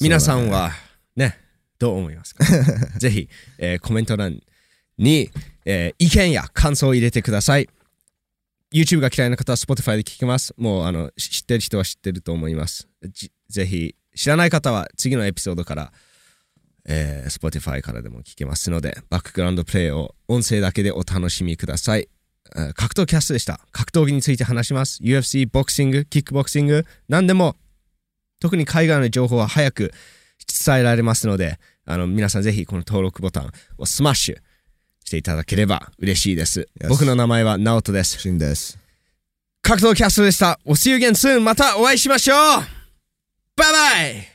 [0.00, 0.72] 皆さんは
[1.14, 1.38] ね、
[1.78, 2.44] どう思いますか？
[2.98, 3.28] ぜひ、
[3.58, 4.40] えーコメント欄
[4.98, 5.30] に、
[5.64, 7.68] えー意見や感想を入れてください。
[8.74, 10.52] YouTube が嫌いな方は Spotify で聞けます。
[10.58, 12.88] もうあの知ってる人は知ってると思います。
[13.48, 15.92] ぜひ、知らない方は次のエピソードから、
[16.84, 22.08] えー Spotify からでも聞けますので、バックグラウンドプレイを音声だけでお楽しみください。
[22.74, 23.60] 格闘キャストでした。
[23.70, 25.00] 格闘技について話します。
[25.04, 27.54] UFC、ボクシング、キックボクシング、何でも、
[28.40, 29.92] 特に海外の情報は早く
[30.66, 34.38] 伝えられますので、あの皆さんぜひこの登録ボタンをスマッシュ
[35.04, 36.68] していただければ嬉しいです。
[36.80, 38.18] Yes 僕の名前はナオトです。
[38.18, 38.78] シンです。
[39.62, 40.58] 格闘キャストでした。
[40.64, 41.40] お see you again soon!
[41.40, 42.36] またお会いしましょう
[43.56, 44.33] バイバイ